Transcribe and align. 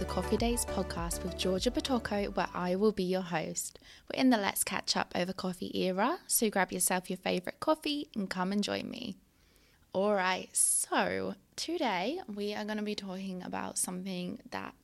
the 0.00 0.06
Coffee 0.06 0.38
Dates 0.38 0.64
podcast 0.64 1.22
with 1.22 1.36
Georgia 1.36 1.70
Batoko, 1.70 2.34
where 2.34 2.48
I 2.54 2.74
will 2.74 2.90
be 2.90 3.02
your 3.02 3.20
host. 3.20 3.78
We're 4.08 4.18
in 4.18 4.30
the 4.30 4.38
Let's 4.38 4.64
Catch 4.64 4.96
Up 4.96 5.12
over 5.14 5.34
coffee 5.34 5.78
era, 5.78 6.20
so 6.26 6.48
grab 6.48 6.72
yourself 6.72 7.10
your 7.10 7.18
favorite 7.18 7.60
coffee 7.60 8.08
and 8.16 8.30
come 8.30 8.50
and 8.50 8.64
join 8.64 8.88
me. 8.88 9.18
All 9.92 10.14
right, 10.14 10.48
so 10.56 11.34
today 11.54 12.18
we 12.34 12.54
are 12.54 12.64
going 12.64 12.78
to 12.78 12.82
be 12.82 12.94
talking 12.94 13.42
about 13.42 13.76
something 13.76 14.40
that 14.52 14.74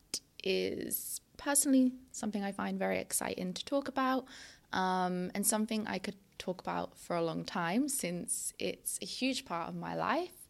is 0.45 1.23
personally 1.39 1.93
something 2.13 2.45
I 2.45 2.53
find 2.53 2.79
very 2.79 2.99
exciting 2.99 3.55
to 3.55 3.65
talk 3.65 3.89
about, 3.89 4.27
um, 4.75 5.31
and 5.35 5.47
something 5.47 5.87
I 5.87 5.97
could 5.97 6.17
talk 6.37 6.61
about 6.61 6.99
for 6.99 7.17
a 7.17 7.23
long 7.23 7.47
time 7.47 7.89
since 7.89 8.53
it's 8.59 8.99
a 9.01 9.07
huge 9.07 9.47
part 9.47 9.71
of 9.71 9.77
my 9.77 9.95
life. 9.95 10.47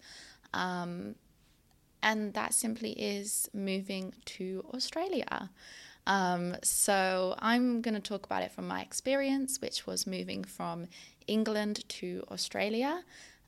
Um, 0.53 1.15
and 2.03 2.35
that 2.35 2.55
simply 2.55 2.93
is 2.93 3.49
moving 3.53 4.15
to 4.25 4.65
Australia. 4.75 5.51
Um, 6.07 6.57
so 6.63 7.35
I'm 7.39 7.81
going 7.81 7.95
to 7.95 8.01
talk 8.01 8.27
about 8.27 8.43
it 8.43 8.53
from 8.53 8.69
my 8.69 8.81
experience, 8.81 9.61
which 9.61 9.87
was 9.87 10.07
moving 10.07 10.45
from 10.45 10.87
England 11.27 11.85
to 11.89 12.23
Australia. 12.31 13.03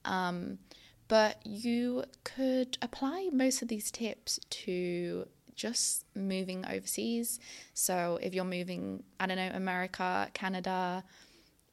Um, 0.05 0.59
but 1.07 1.45
you 1.47 2.05
could 2.25 2.77
apply 2.83 3.31
most 3.33 3.63
of 3.63 3.69
these 3.69 3.91
tips 3.91 4.39
to 4.51 5.27
just 5.55 6.05
moving 6.15 6.65
overseas. 6.67 7.41
So 7.75 8.19
if 8.23 8.35
you're 8.35 8.45
moving, 8.45 9.03
I 9.19 9.27
don't 9.27 9.37
know, 9.37 9.51
America, 9.55 10.29
Canada, 10.35 11.05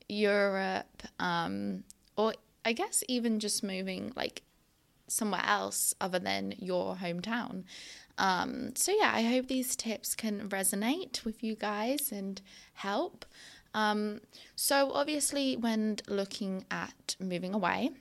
Europe, 0.08 1.04
um, 1.20 1.84
or 2.16 2.34
I 2.64 2.74
guess 2.74 3.04
even 3.08 3.40
just 3.40 3.64
moving 3.64 4.12
like 4.16 4.42
somewhere 5.08 5.44
else 5.46 5.94
other 6.00 6.20
than 6.20 6.54
your 6.58 6.96
hometown. 6.96 7.64
Um, 8.18 8.76
so, 8.76 8.94
yeah, 8.98 9.12
I 9.14 9.24
hope 9.24 9.48
these 9.48 9.76
tips 9.76 10.16
can 10.16 10.50
resonate 10.50 11.26
with 11.26 11.44
you 11.44 11.56
guys 11.56 12.12
and 12.12 12.42
help. 12.74 13.26
Um, 13.74 14.22
so, 14.56 14.92
obviously, 14.94 15.58
when 15.58 15.98
looking 16.08 16.66
at 16.72 17.16
moving 17.20 17.54
away, 17.54 17.92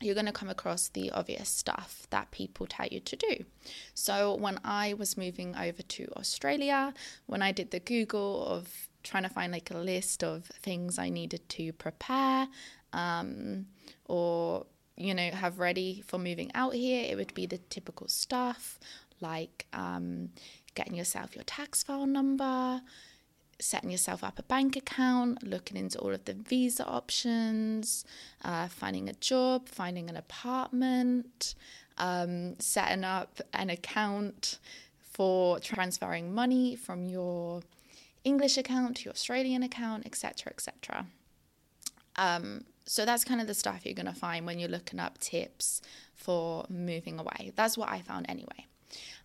you're 0.00 0.14
going 0.14 0.26
to 0.26 0.32
come 0.32 0.48
across 0.48 0.88
the 0.88 1.10
obvious 1.10 1.48
stuff 1.48 2.06
that 2.10 2.30
people 2.30 2.66
tell 2.66 2.86
you 2.88 3.00
to 3.00 3.16
do. 3.16 3.44
So, 3.94 4.34
when 4.34 4.58
I 4.64 4.94
was 4.94 5.16
moving 5.16 5.54
over 5.54 5.82
to 5.82 6.08
Australia, 6.16 6.92
when 7.26 7.40
I 7.40 7.52
did 7.52 7.70
the 7.70 7.80
Google 7.80 8.44
of 8.46 8.88
trying 9.02 9.22
to 9.22 9.28
find 9.28 9.52
like 9.52 9.70
a 9.70 9.78
list 9.78 10.22
of 10.24 10.44
things 10.44 10.98
I 10.98 11.08
needed 11.08 11.48
to 11.50 11.72
prepare 11.72 12.48
um, 12.92 13.66
or 14.04 14.66
you 15.00 15.14
know, 15.14 15.30
have 15.30 15.58
ready 15.58 16.02
for 16.06 16.18
moving 16.18 16.50
out 16.54 16.74
here, 16.74 17.06
it 17.08 17.16
would 17.16 17.32
be 17.32 17.46
the 17.46 17.58
typical 17.70 18.06
stuff 18.06 18.78
like 19.20 19.66
um, 19.72 20.30
getting 20.74 20.94
yourself 20.94 21.34
your 21.34 21.44
tax 21.44 21.82
file 21.82 22.06
number, 22.06 22.82
setting 23.58 23.90
yourself 23.90 24.22
up 24.22 24.38
a 24.38 24.42
bank 24.42 24.76
account, 24.76 25.42
looking 25.42 25.78
into 25.78 25.98
all 25.98 26.12
of 26.12 26.24
the 26.26 26.34
visa 26.34 26.84
options, 26.86 28.04
uh, 28.44 28.68
finding 28.68 29.08
a 29.08 29.14
job, 29.14 29.68
finding 29.68 30.10
an 30.10 30.16
apartment, 30.16 31.54
um, 31.96 32.58
setting 32.58 33.02
up 33.02 33.40
an 33.54 33.70
account 33.70 34.58
for 34.98 35.58
transferring 35.60 36.34
money 36.34 36.76
from 36.76 37.06
your 37.06 37.62
English 38.24 38.58
account 38.58 38.98
to 38.98 39.04
your 39.04 39.12
Australian 39.12 39.62
account, 39.62 40.04
etc., 40.04 40.52
etc. 40.52 41.06
Um, 42.16 42.64
so 42.90 43.04
that's 43.04 43.22
kind 43.22 43.40
of 43.40 43.46
the 43.46 43.54
stuff 43.54 43.86
you're 43.86 43.94
going 43.94 44.12
to 44.12 44.12
find 44.12 44.44
when 44.44 44.58
you're 44.58 44.68
looking 44.68 44.98
up 44.98 45.16
tips 45.18 45.80
for 46.12 46.66
moving 46.68 47.20
away. 47.20 47.52
That's 47.54 47.78
what 47.78 47.88
I 47.88 48.00
found 48.00 48.26
anyway. 48.28 48.66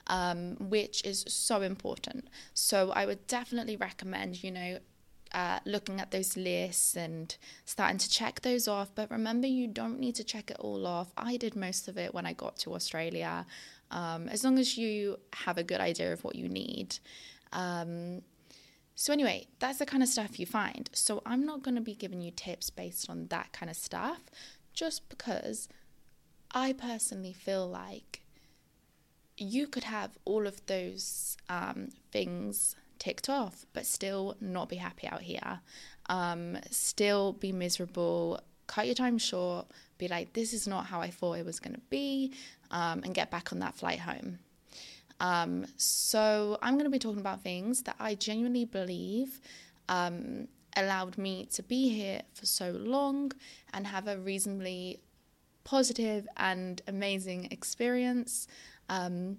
Um, 0.06 0.56
which 0.60 1.04
is 1.04 1.26
so 1.28 1.64
important. 1.64 2.28
So 2.54 2.92
I 2.92 3.08
would 3.08 3.26
definitely 3.26 3.76
recommend, 3.76 4.44
you 4.44 4.52
know, 4.52 4.78
uh, 5.34 5.62
looking 5.66 6.00
at 6.00 6.12
those 6.12 6.38
lists 6.38 6.96
and 6.96 7.36
starting 7.66 7.98
to 7.98 8.08
check 8.08 8.42
those 8.42 8.68
off. 8.68 8.92
But 8.94 9.10
remember, 9.10 9.48
you 9.48 9.66
don't 9.66 10.00
need 10.00 10.14
to 10.16 10.24
check 10.24 10.52
it 10.52 10.58
all 10.60 10.86
off. 10.86 11.12
I 11.18 11.36
did 11.36 11.56
most 11.56 11.88
of 11.88 11.98
it 11.98 12.14
when 12.14 12.28
I 12.28 12.34
got 12.34 12.58
to 12.58 12.76
Australia. 12.76 13.48
Um, 13.90 14.30
as 14.30 14.44
long 14.44 14.60
as 14.60 14.78
you 14.78 15.18
have 15.34 15.58
a 15.58 15.64
good 15.64 15.82
idea 15.82 16.14
of 16.14 16.24
what 16.24 16.36
you 16.36 16.48
need. 16.48 17.00
Um, 17.52 18.22
so, 18.96 19.12
anyway, 19.12 19.48
that's 19.60 19.80
the 19.80 19.86
kind 19.86 20.02
of 20.02 20.10
stuff 20.10 20.40
you 20.40 20.46
find. 20.46 20.90
So, 20.94 21.22
I'm 21.26 21.46
not 21.46 21.64
going 21.64 21.76
to 21.76 21.82
be 21.82 21.96
giving 21.96 22.22
you 22.22 22.32
tips 22.32 22.70
based 22.70 23.10
on 23.10 23.28
that 23.28 23.52
kind 23.52 23.70
of 23.70 23.76
stuff 23.76 24.22
just 24.74 25.10
because 25.10 25.68
I 26.52 26.74
personally 26.74 27.34
feel 27.34 27.68
like 27.68 28.22
you 29.38 29.68
could 29.68 29.84
have 29.84 30.12
all 30.24 30.48
of 30.48 30.66
those 30.66 31.38
um, 31.50 31.90
things 32.12 32.76
ticked 33.00 33.30
off, 33.30 33.66
but 33.74 33.86
still 33.86 34.36
not 34.40 34.70
be 34.70 34.78
happy 34.78 35.08
out 35.08 35.22
here, 35.22 35.60
um, 36.08 36.58
still 36.72 37.34
be 37.34 37.52
miserable, 37.52 38.40
cut 38.68 38.86
your 38.86 38.96
time 38.96 39.18
short, 39.18 39.68
be 39.98 40.08
like, 40.08 40.34
this 40.34 40.54
is 40.54 40.68
not 40.68 40.86
how 40.86 41.02
I 41.02 41.10
thought 41.10 41.38
it 41.38 41.46
was 41.46 41.60
going 41.60 41.76
to 41.76 41.82
be, 41.90 42.34
um, 42.72 43.02
and 43.04 43.14
get 43.14 43.32
back 43.32 43.52
on 43.52 43.60
that 43.60 43.76
flight 43.76 44.00
home. 44.00 44.40
Um, 45.20 45.66
so 45.78 46.58
I'm 46.62 46.74
going 46.74 46.86
to 46.86 46.90
be 46.90 47.00
talking 47.00 47.22
about 47.22 47.42
things 47.42 47.84
that 47.84 47.96
I 48.00 48.16
genuinely 48.16 48.66
believe 48.66 49.40
um, 49.88 50.48
allowed 50.76 51.18
me 51.18 51.46
to 51.54 51.64
be 51.64 51.90
here 51.90 52.22
for 52.34 52.46
so 52.46 52.72
long 52.72 53.32
and 53.74 53.88
have 53.88 54.08
a 54.08 54.18
reasonably 54.18 55.00
positive 55.64 56.28
and 56.38 56.82
amazing 56.88 57.48
experience. 57.52 58.48
Um, 58.90 59.38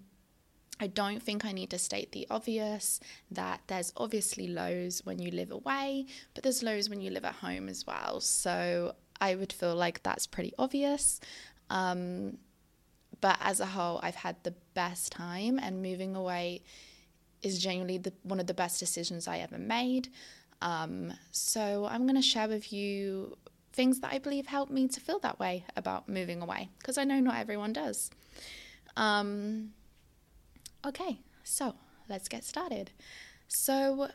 I 0.78 0.88
don't 0.88 1.22
think 1.22 1.44
I 1.44 1.52
need 1.52 1.70
to 1.70 1.78
state 1.78 2.12
the 2.12 2.26
obvious 2.30 3.00
that 3.30 3.62
there's 3.66 3.92
obviously 3.96 4.46
lows 4.46 5.00
when 5.04 5.18
you 5.18 5.30
live 5.30 5.50
away, 5.50 6.06
but 6.34 6.42
there's 6.42 6.62
lows 6.62 6.90
when 6.90 7.00
you 7.00 7.10
live 7.10 7.24
at 7.24 7.36
home 7.36 7.68
as 7.68 7.86
well. 7.86 8.20
So 8.20 8.94
I 9.20 9.34
would 9.34 9.52
feel 9.52 9.74
like 9.74 10.02
that's 10.02 10.26
pretty 10.26 10.52
obvious. 10.58 11.20
Um, 11.70 12.38
but 13.20 13.38
as 13.40 13.60
a 13.60 13.66
whole, 13.66 14.00
I've 14.02 14.16
had 14.16 14.36
the 14.42 14.54
best 14.74 15.12
time, 15.12 15.58
and 15.58 15.82
moving 15.82 16.14
away 16.16 16.62
is 17.42 17.58
genuinely 17.58 17.98
the, 17.98 18.12
one 18.22 18.40
of 18.40 18.46
the 18.46 18.54
best 18.54 18.80
decisions 18.80 19.28
I 19.28 19.38
ever 19.38 19.58
made. 19.58 20.08
Um, 20.62 21.12
so 21.30 21.86
I'm 21.90 22.02
going 22.02 22.16
to 22.16 22.22
share 22.22 22.48
with 22.48 22.72
you 22.72 23.36
things 23.72 24.00
that 24.00 24.12
I 24.12 24.18
believe 24.18 24.46
helped 24.46 24.72
me 24.72 24.88
to 24.88 25.00
feel 25.00 25.18
that 25.20 25.38
way 25.38 25.64
about 25.76 26.08
moving 26.08 26.40
away, 26.42 26.70
because 26.78 26.98
I 26.98 27.04
know 27.04 27.20
not 27.20 27.36
everyone 27.36 27.72
does. 27.72 28.10
Um, 28.96 29.72
okay, 30.86 31.18
so 31.44 31.74
let's 32.08 32.28
get 32.28 32.44
started. 32.44 32.90
So, 33.48 34.08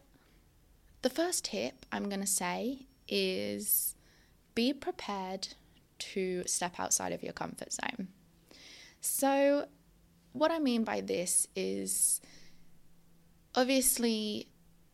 the 1.03 1.09
first 1.09 1.45
tip 1.45 1.85
I'm 1.91 2.09
going 2.09 2.21
to 2.21 2.27
say 2.27 2.87
is 3.07 3.95
be 4.55 4.73
prepared 4.73 5.49
to 5.99 6.43
step 6.47 6.79
outside 6.79 7.13
of 7.13 7.23
your 7.23 7.33
comfort 7.33 7.71
zone. 7.71 8.07
So, 9.01 9.65
what 10.31 10.51
I 10.51 10.59
mean 10.59 10.83
by 10.83 11.01
this 11.01 11.47
is 11.55 12.21
obviously 13.55 14.47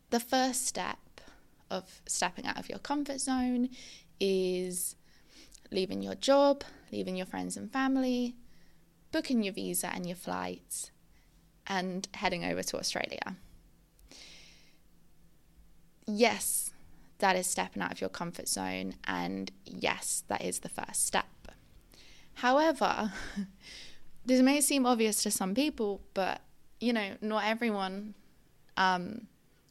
the 0.10 0.20
first 0.22 0.66
step 0.66 0.98
of 1.70 2.02
stepping 2.08 2.46
out 2.46 2.58
of 2.58 2.70
your 2.70 2.80
comfort 2.80 3.20
zone 3.20 3.70
is 4.20 4.96
leaving 5.72 6.02
your 6.02 6.16
job, 6.16 6.64
leaving 6.92 7.18
your 7.18 7.26
friends 7.26 7.58
and 7.58 7.72
family, 7.72 8.38
booking 9.12 9.44
your 9.44 9.54
visa 9.54 9.92
and 9.94 10.06
your 10.06 10.16
flights, 10.16 10.92
and 11.68 12.08
heading 12.14 12.46
over 12.46 12.64
to 12.64 12.78
Australia. 12.80 13.36
Yes, 16.06 16.72
that 17.18 17.36
is 17.36 17.46
stepping 17.46 17.84
out 17.84 17.92
of 17.92 18.00
your 18.00 18.10
comfort 18.10 18.48
zone, 18.48 18.96
and 19.04 19.52
yes, 19.66 20.24
that 20.30 20.42
is 20.42 20.60
the 20.60 20.70
first 20.70 21.06
step. 21.06 21.26
However, 22.36 23.12
this 24.28 24.42
may 24.42 24.60
seem 24.60 24.86
obvious 24.86 25.24
to 25.24 25.32
some 25.32 25.56
people, 25.56 26.02
but 26.14 26.42
you 26.80 26.94
know, 26.94 27.14
not 27.22 27.46
everyone 27.46 28.14
um, 28.76 29.26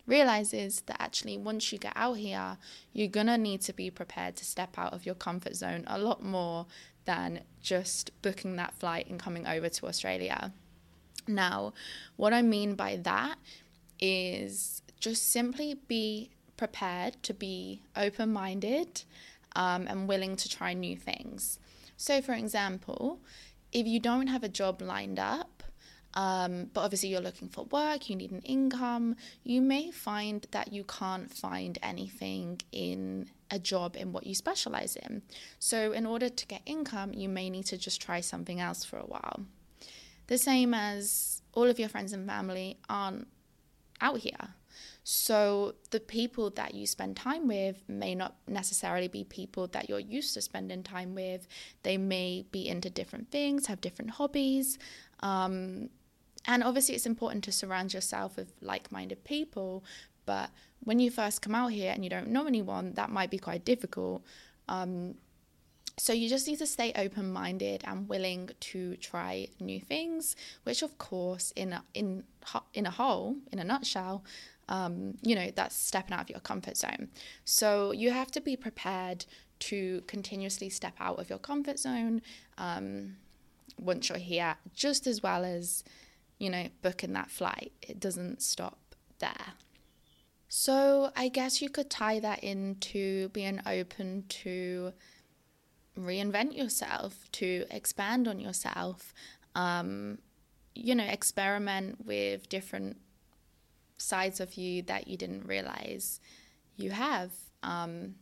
realizes 0.07 0.81
that 0.87 1.01
actually 1.01 1.37
once 1.37 1.71
you 1.73 1.79
get 1.79 1.93
out 1.95 2.17
here, 2.17 2.57
you're 2.93 3.07
gonna 3.07 3.37
need 3.37 3.61
to 3.61 3.73
be 3.73 3.91
prepared 3.91 4.35
to 4.37 4.45
step 4.45 4.79
out 4.79 4.93
of 4.95 5.05
your 5.05 5.15
comfort 5.15 5.55
zone 5.55 5.85
a 5.87 5.99
lot 5.99 6.25
more 6.25 6.67
than 7.05 7.41
just 7.63 8.11
booking 8.23 8.57
that 8.57 8.75
flight 8.75 9.07
and 9.09 9.21
coming 9.21 9.47
over 9.47 9.69
to 9.69 9.87
Australia. 9.87 10.53
Now, 11.29 11.75
what 12.17 12.33
I 12.33 12.41
mean 12.43 12.75
by 12.75 12.97
that 12.97 13.37
is 14.01 14.83
just 14.99 15.31
simply 15.31 15.77
be 15.87 16.31
prepared 16.57 17.23
to 17.25 17.35
be 17.35 17.83
open 17.95 18.33
minded 18.33 19.03
um, 19.55 19.87
and 19.87 20.09
willing 20.09 20.35
to 20.37 20.49
try 20.49 20.73
new 20.73 20.97
things. 20.97 21.59
So, 21.99 22.23
for 22.23 22.33
example, 22.33 23.21
if 23.77 23.87
you 23.87 24.01
don't 24.01 24.29
have 24.29 24.43
a 24.43 24.49
job 24.49 24.81
lined 24.81 25.19
up, 25.19 25.63
um, 26.15 26.71
but 26.73 26.81
obviously 26.81 27.11
you're 27.11 27.21
looking 27.21 27.51
for 27.51 27.65
work, 27.67 28.09
you 28.09 28.17
need 28.17 28.31
an 28.31 28.41
income, 28.41 29.17
you 29.45 29.61
may 29.61 29.91
find 29.91 30.47
that 30.53 30.73
you 30.73 30.83
can't 30.85 31.31
find 31.31 31.79
anything 31.83 32.59
in 32.73 33.29
a 33.51 33.59
job 33.59 33.95
in 33.95 34.13
what 34.13 34.27
you 34.27 34.35
specialize 34.35 34.97
in. 34.97 35.21
So, 35.59 35.93
in 35.93 36.07
order 36.07 36.31
to 36.31 36.47
get 36.47 36.63
income, 36.65 37.13
you 37.13 37.29
may 37.29 37.51
need 37.51 37.67
to 37.67 37.77
just 37.77 38.01
try 38.01 38.23
something 38.23 38.61
else 38.61 38.83
for 38.83 38.97
a 38.99 39.05
while. 39.05 39.45
The 40.29 40.39
same 40.39 40.73
as 40.73 41.43
all 41.53 41.65
of 41.65 41.79
your 41.79 41.91
friends 41.91 42.15
and 42.15 42.27
family 42.27 42.79
aren't 42.89 43.29
out 44.01 44.21
here. 44.21 44.55
So 45.09 45.77
the 45.93 46.01
people 46.01 46.51
that 46.57 46.75
you 46.75 46.85
spend 46.85 47.17
time 47.17 47.47
with 47.47 47.89
may 47.89 48.17
not 48.17 48.35
necessarily 48.49 49.07
be 49.07 49.23
people 49.23 49.69
that 49.69 49.89
you're 49.89 50.01
used 50.01 50.35
to 50.35 50.41
spending 50.41 50.83
time 50.83 51.15
with. 51.15 51.47
They 51.85 51.97
may 51.97 52.45
be 52.51 52.67
into 52.67 52.91
different 52.91 53.31
things, 53.31 53.67
have 53.67 53.81
different 53.81 54.11
hobbies. 54.11 54.81
Um, 55.21 55.91
and 56.45 56.65
obviously, 56.65 56.97
it's 56.97 57.07
important 57.07 57.45
to 57.45 57.53
surround 57.53 57.95
yourself 57.95 58.37
with 58.37 58.53
like 58.61 58.91
minded 58.91 59.23
people. 59.23 59.85
But 60.25 60.51
when 60.83 60.99
you 60.99 61.13
first 61.13 61.41
come 61.41 61.55
out 61.55 61.71
here 61.71 61.93
and 61.93 62.03
you 62.03 62.11
don't 62.11 62.31
know 62.31 62.49
anyone, 62.49 62.95
that 62.95 63.09
might 63.09 63.31
be 63.31 63.39
quite 63.39 63.65
difficult. 63.65 64.25
Um, 64.69 65.15
so 65.99 66.13
you 66.13 66.29
just 66.29 66.49
need 66.49 66.59
to 66.59 66.67
stay 66.67 66.93
open 66.97 67.33
minded 67.33 67.83
and 67.87 68.09
willing 68.09 68.51
to 68.59 68.97
try 68.97 69.47
new 69.61 69.81
things, 69.81 70.35
which 70.65 70.83
of 70.83 70.99
course 70.99 71.53
in 71.53 71.73
a, 71.73 71.85
in 71.95 72.25
in 72.75 72.87
a 72.87 72.91
whole, 72.91 73.37
in 73.51 73.59
a 73.59 73.65
nutshell, 73.65 74.23
um, 74.69 75.15
you 75.23 75.35
know, 75.35 75.51
that's 75.55 75.77
stepping 75.77 76.15
out 76.15 76.23
of 76.23 76.31
your 76.31 76.41
comfort 76.41 76.77
zone. 76.77 77.09
So 77.45 77.93
you 77.93 78.11
have 78.11 78.31
to 78.33 78.41
be 78.41 78.57
prepared 78.57 79.25
to 79.59 80.03
continuously 80.07 80.69
step 80.69 80.95
out 81.01 81.19
of 81.19 81.31
your 81.31 81.39
comfort 81.39 81.79
zone 81.79 82.21
um, 82.59 83.17
once 83.79 84.09
you're 84.09 84.19
here, 84.19 84.57
just 84.75 85.07
as 85.07 85.23
well 85.23 85.45
as, 85.45 85.85
you 86.39 86.51
know, 86.51 86.69
booking 86.83 87.13
that 87.13 87.31
flight. 87.31 87.73
It 87.83 88.01
doesn't 88.01 88.43
stop 88.43 88.79
there. 89.19 89.55
So 90.49 91.11
I 91.17 91.29
guess 91.29 91.61
you 91.61 91.69
could 91.69 91.91
tie 91.91 92.21
that 92.21 92.43
into 92.43 93.29
being 93.31 93.61
open 93.67 94.25
to 94.29 94.93
reinvent 95.99 96.57
yourself, 96.57 97.31
to 97.33 97.65
expand 97.71 98.29
on 98.29 98.39
yourself, 98.39 99.13
um, 99.55 100.19
you 100.75 100.95
know, 100.95 101.05
experiment 101.05 102.05
with 102.05 102.49
different 102.49 102.99
sides 103.99 104.41
of 104.41 104.55
you 104.55 104.83
that 104.83 105.09
you 105.09 105.17
didn't 105.17 105.47
realize 105.47 106.21
you 106.77 106.91
have, 106.91 107.31
um, 107.63 108.15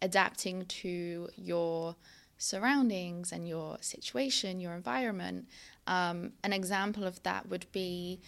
adapting 0.00 0.64
to 0.66 1.28
your 1.36 1.96
surroundings 2.38 3.32
and 3.32 3.48
your 3.48 3.78
situation, 3.80 4.60
your 4.60 4.74
environment. 4.74 5.48
Um, 5.86 6.32
an 6.44 6.52
example 6.52 7.04
of 7.04 7.22
that 7.24 7.48
would 7.48 7.66
be 7.72 8.20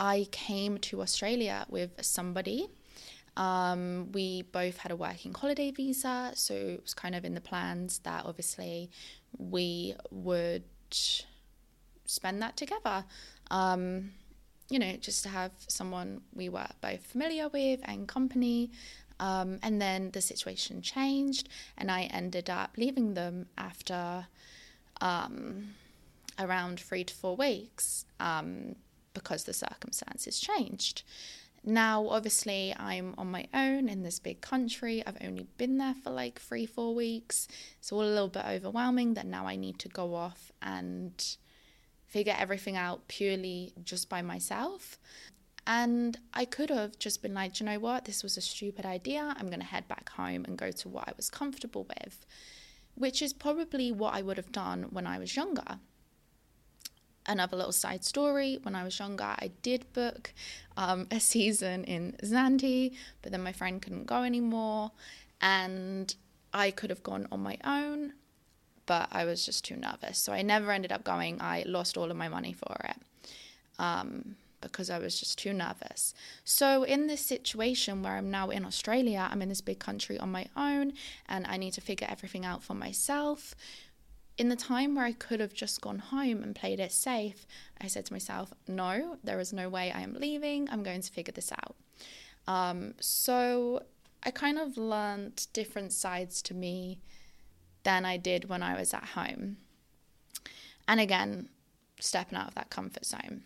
I 0.00 0.26
came 0.30 0.78
to 0.78 1.02
Australia 1.02 1.66
with 1.68 1.92
somebody 2.00 2.68
um, 3.38 4.10
we 4.10 4.42
both 4.42 4.78
had 4.78 4.90
a 4.90 4.96
working 4.96 5.32
holiday 5.32 5.70
visa, 5.70 6.32
so 6.34 6.54
it 6.54 6.82
was 6.82 6.92
kind 6.92 7.14
of 7.14 7.24
in 7.24 7.34
the 7.34 7.40
plans 7.40 8.00
that 8.00 8.26
obviously 8.26 8.90
we 9.38 9.94
would 10.10 10.64
spend 12.04 12.42
that 12.42 12.56
together. 12.56 13.04
Um, 13.52 14.10
you 14.70 14.78
know, 14.78 14.96
just 14.96 15.22
to 15.22 15.28
have 15.28 15.52
someone 15.66 16.20
we 16.34 16.48
were 16.48 16.68
both 16.80 17.06
familiar 17.06 17.48
with 17.48 17.80
and 17.84 18.06
company. 18.06 18.70
Um, 19.20 19.58
and 19.64 19.82
then 19.82 20.12
the 20.12 20.20
situation 20.20 20.80
changed, 20.80 21.48
and 21.76 21.90
I 21.90 22.02
ended 22.04 22.48
up 22.48 22.74
leaving 22.76 23.14
them 23.14 23.46
after 23.56 24.26
um, 25.00 25.74
around 26.38 26.78
three 26.78 27.02
to 27.02 27.12
four 27.12 27.34
weeks 27.34 28.04
um, 28.20 28.76
because 29.14 29.42
the 29.44 29.52
circumstances 29.52 30.38
changed. 30.38 31.02
Now, 31.64 32.08
obviously, 32.08 32.74
I'm 32.78 33.14
on 33.18 33.30
my 33.30 33.46
own 33.52 33.88
in 33.88 34.02
this 34.02 34.20
big 34.20 34.40
country. 34.40 35.02
I've 35.04 35.18
only 35.20 35.46
been 35.56 35.78
there 35.78 35.94
for 36.02 36.10
like 36.10 36.40
three, 36.40 36.66
four 36.66 36.94
weeks. 36.94 37.48
It's 37.80 37.90
all 37.90 38.02
a 38.02 38.04
little 38.04 38.28
bit 38.28 38.44
overwhelming 38.46 39.14
that 39.14 39.26
now 39.26 39.46
I 39.46 39.56
need 39.56 39.78
to 39.80 39.88
go 39.88 40.14
off 40.14 40.52
and 40.62 41.12
figure 42.08 42.34
everything 42.36 42.76
out 42.76 43.06
purely 43.08 43.72
just 43.84 44.08
by 44.08 44.22
myself. 44.22 44.98
And 45.66 46.18
I 46.32 46.44
could 46.44 46.70
have 46.70 46.98
just 46.98 47.20
been 47.22 47.34
like, 47.34 47.60
you 47.60 47.66
know 47.66 47.78
what, 47.78 48.06
this 48.06 48.22
was 48.22 48.36
a 48.36 48.40
stupid 48.40 48.86
idea. 48.86 49.34
I'm 49.36 49.48
going 49.48 49.60
to 49.60 49.66
head 49.66 49.86
back 49.86 50.08
home 50.10 50.44
and 50.46 50.56
go 50.56 50.70
to 50.70 50.88
what 50.88 51.08
I 51.08 51.12
was 51.16 51.28
comfortable 51.28 51.86
with, 52.00 52.24
which 52.94 53.20
is 53.20 53.32
probably 53.32 53.92
what 53.92 54.14
I 54.14 54.22
would 54.22 54.38
have 54.38 54.50
done 54.50 54.84
when 54.90 55.06
I 55.06 55.18
was 55.18 55.36
younger 55.36 55.78
another 57.28 57.56
little 57.56 57.72
side 57.72 58.04
story 58.04 58.58
when 58.62 58.74
I 58.74 58.82
was 58.82 58.98
younger, 58.98 59.24
I 59.24 59.50
did 59.62 59.92
book 59.92 60.32
um, 60.76 61.06
a 61.10 61.20
season 61.20 61.84
in 61.84 62.16
Zante, 62.24 62.96
but 63.22 63.30
then 63.30 63.42
my 63.42 63.52
friend 63.52 63.80
couldn't 63.80 64.06
go 64.06 64.22
anymore. 64.24 64.90
And 65.40 66.12
I 66.52 66.70
could 66.70 66.90
have 66.90 67.02
gone 67.02 67.28
on 67.30 67.40
my 67.40 67.58
own, 67.62 68.14
but 68.88 69.08
I 69.12 69.24
was 69.24 69.46
just 69.46 69.64
too 69.64 69.76
nervous. 69.76 70.18
So 70.18 70.32
I 70.32 70.42
never 70.42 70.72
ended 70.72 70.90
up 70.90 71.04
going. 71.04 71.40
I 71.40 71.62
lost 71.66 71.96
all 71.96 72.10
of 72.10 72.16
my 72.16 72.28
money 72.28 72.52
for 72.52 72.76
it. 72.84 72.96
Um, 73.78 74.34
because 74.60 74.90
I 74.90 74.98
was 74.98 75.20
just 75.20 75.38
too 75.38 75.52
nervous. 75.52 76.14
So, 76.42 76.82
in 76.82 77.06
this 77.06 77.24
situation 77.24 78.02
where 78.02 78.14
I'm 78.14 78.28
now 78.28 78.50
in 78.50 78.64
Australia, 78.64 79.28
I'm 79.30 79.40
in 79.40 79.48
this 79.48 79.60
big 79.60 79.78
country 79.78 80.18
on 80.18 80.32
my 80.32 80.46
own 80.56 80.94
and 81.28 81.46
I 81.46 81.58
need 81.58 81.74
to 81.74 81.80
figure 81.80 82.08
everything 82.10 82.44
out 82.44 82.64
for 82.64 82.74
myself 82.74 83.54
in 84.38 84.48
the 84.48 84.56
time 84.56 84.94
where 84.94 85.04
I 85.04 85.12
could 85.12 85.40
have 85.40 85.52
just 85.52 85.80
gone 85.80 85.98
home 85.98 86.42
and 86.44 86.54
played 86.54 86.78
it 86.78 86.92
safe, 86.92 87.46
I 87.80 87.88
said 87.88 88.06
to 88.06 88.12
myself, 88.12 88.54
no, 88.68 89.18
there 89.24 89.40
is 89.40 89.52
no 89.52 89.68
way 89.68 89.90
I 89.90 90.00
am 90.00 90.14
leaving. 90.14 90.68
I'm 90.70 90.84
going 90.84 91.02
to 91.02 91.12
figure 91.12 91.32
this 91.32 91.52
out. 91.52 91.74
Um, 92.46 92.94
so 93.00 93.82
I 94.22 94.30
kind 94.30 94.58
of 94.58 94.78
learned 94.78 95.48
different 95.52 95.92
sides 95.92 96.40
to 96.42 96.54
me 96.54 97.00
than 97.82 98.04
I 98.04 98.16
did 98.16 98.48
when 98.48 98.62
I 98.62 98.78
was 98.78 98.92
at 98.94 99.04
home. 99.04 99.58
And 100.86 101.00
again, 101.00 101.48
stepping 102.00 102.38
out 102.38 102.48
of 102.48 102.54
that 102.54 102.70
comfort 102.70 103.04
zone. 103.04 103.42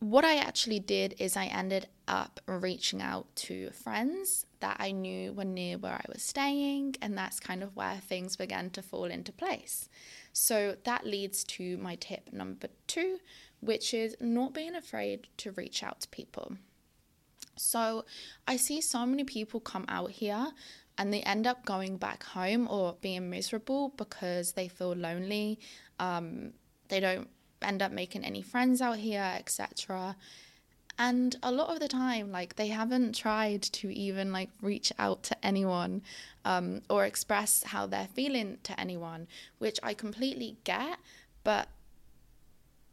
What 0.00 0.24
I 0.24 0.36
actually 0.36 0.80
did 0.80 1.14
is 1.18 1.36
I 1.36 1.44
ended 1.44 1.86
up 2.08 2.40
reaching 2.46 3.02
out 3.02 3.26
to 3.36 3.70
friends 3.70 4.46
that 4.60 4.78
I 4.78 4.92
knew 4.92 5.34
were 5.34 5.44
near 5.44 5.76
where 5.76 5.92
I 5.92 6.04
was 6.10 6.22
staying, 6.22 6.96
and 7.02 7.16
that's 7.18 7.38
kind 7.38 7.62
of 7.62 7.76
where 7.76 7.96
things 7.96 8.34
began 8.34 8.70
to 8.70 8.82
fall 8.82 9.04
into 9.04 9.30
place. 9.30 9.90
So 10.32 10.76
that 10.84 11.06
leads 11.06 11.44
to 11.44 11.76
my 11.76 11.96
tip 11.96 12.32
number 12.32 12.68
two, 12.86 13.18
which 13.60 13.92
is 13.92 14.16
not 14.20 14.54
being 14.54 14.74
afraid 14.74 15.26
to 15.36 15.52
reach 15.52 15.82
out 15.82 16.00
to 16.00 16.08
people. 16.08 16.56
So 17.56 18.06
I 18.48 18.56
see 18.56 18.80
so 18.80 19.04
many 19.04 19.24
people 19.24 19.60
come 19.60 19.84
out 19.86 20.12
here 20.12 20.52
and 20.98 21.12
they 21.12 21.22
end 21.22 21.46
up 21.46 21.64
going 21.64 21.96
back 21.96 22.22
home 22.22 22.68
or 22.68 22.96
being 23.00 23.30
miserable 23.30 23.90
because 23.96 24.52
they 24.52 24.68
feel 24.68 24.92
lonely. 24.92 25.58
Um, 25.98 26.52
they 26.88 27.00
don't 27.00 27.28
end 27.62 27.82
up 27.82 27.92
making 27.92 28.24
any 28.24 28.42
friends 28.42 28.80
out 28.80 28.98
here, 28.98 29.32
etc. 29.36 30.16
And 30.98 31.36
a 31.42 31.50
lot 31.50 31.70
of 31.70 31.80
the 31.80 31.88
time, 31.88 32.30
like 32.30 32.56
they 32.56 32.68
haven't 32.68 33.14
tried 33.14 33.62
to 33.62 33.90
even 33.90 34.32
like 34.32 34.50
reach 34.60 34.92
out 34.98 35.22
to 35.24 35.46
anyone 35.46 36.02
um, 36.44 36.82
or 36.90 37.06
express 37.06 37.62
how 37.62 37.86
they're 37.86 38.08
feeling 38.14 38.58
to 38.64 38.78
anyone, 38.78 39.26
which 39.58 39.78
I 39.82 39.94
completely 39.94 40.58
get. 40.64 40.98
But 41.42 41.68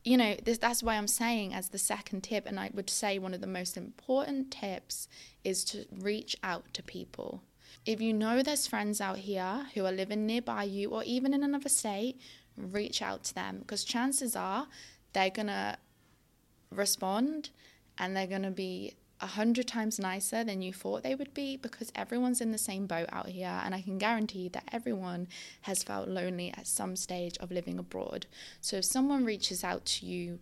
you 0.05 0.15
know, 0.15 0.37
this, 0.41 0.57
that's 0.57 0.81
why 0.81 0.95
I'm 0.95 1.07
saying 1.07 1.53
as 1.53 1.67
the 1.67 1.77
second 1.77 2.21
tip, 2.21 2.45
and 2.45 2.57
I 2.57 2.71
would 2.73 2.89
say 2.89 3.19
one 3.19 3.33
of 3.33 3.41
the 3.41 3.47
most 3.47 3.75
important 3.75 4.51
tips 4.51 5.09
is 5.43 5.65
to 5.65 5.85
reach 5.99 6.37
out 6.41 6.73
to 6.75 6.81
people. 6.83 7.41
If 7.87 8.01
you 8.01 8.13
know 8.13 8.43
there's 8.43 8.67
friends 8.67 8.99
out 8.99 9.17
here 9.17 9.65
who 9.73 9.85
are 9.85 9.93
living 9.93 10.25
nearby 10.25 10.63
you 10.63 10.89
or 10.89 11.05
even 11.05 11.33
in 11.33 11.41
another 11.41 11.69
state, 11.69 12.19
reach 12.57 13.01
out 13.01 13.23
to 13.23 13.33
them 13.33 13.59
because 13.59 13.85
chances 13.85 14.35
are 14.35 14.67
they're 15.13 15.29
gonna 15.29 15.77
respond 16.69 17.49
and 17.97 18.13
they're 18.13 18.27
going 18.27 18.43
to 18.43 18.51
be 18.51 18.93
a 19.19 19.25
hundred 19.25 19.67
times 19.67 19.97
nicer 19.97 20.43
than 20.43 20.61
you 20.61 20.71
thought 20.71 21.01
they 21.01 21.15
would 21.15 21.33
be 21.33 21.57
because 21.57 21.91
everyone's 21.95 22.41
in 22.41 22.51
the 22.51 22.57
same 22.57 22.85
boat 22.85 23.07
out 23.11 23.29
here. 23.29 23.61
And 23.63 23.73
i 23.73 23.81
can 23.81 23.97
guarantee 23.97 24.49
that 24.49 24.67
everyone 24.71 25.27
has 25.61 25.81
felt 25.81 26.07
lonely 26.07 26.53
at 26.55 26.67
some 26.67 26.95
stage 26.95 27.37
of 27.39 27.51
living 27.51 27.79
abroad. 27.79 28.27
So 28.61 28.77
if 28.77 28.85
someone 28.85 29.25
reaches 29.25 29.63
out 29.63 29.85
to 29.85 30.05
you 30.05 30.39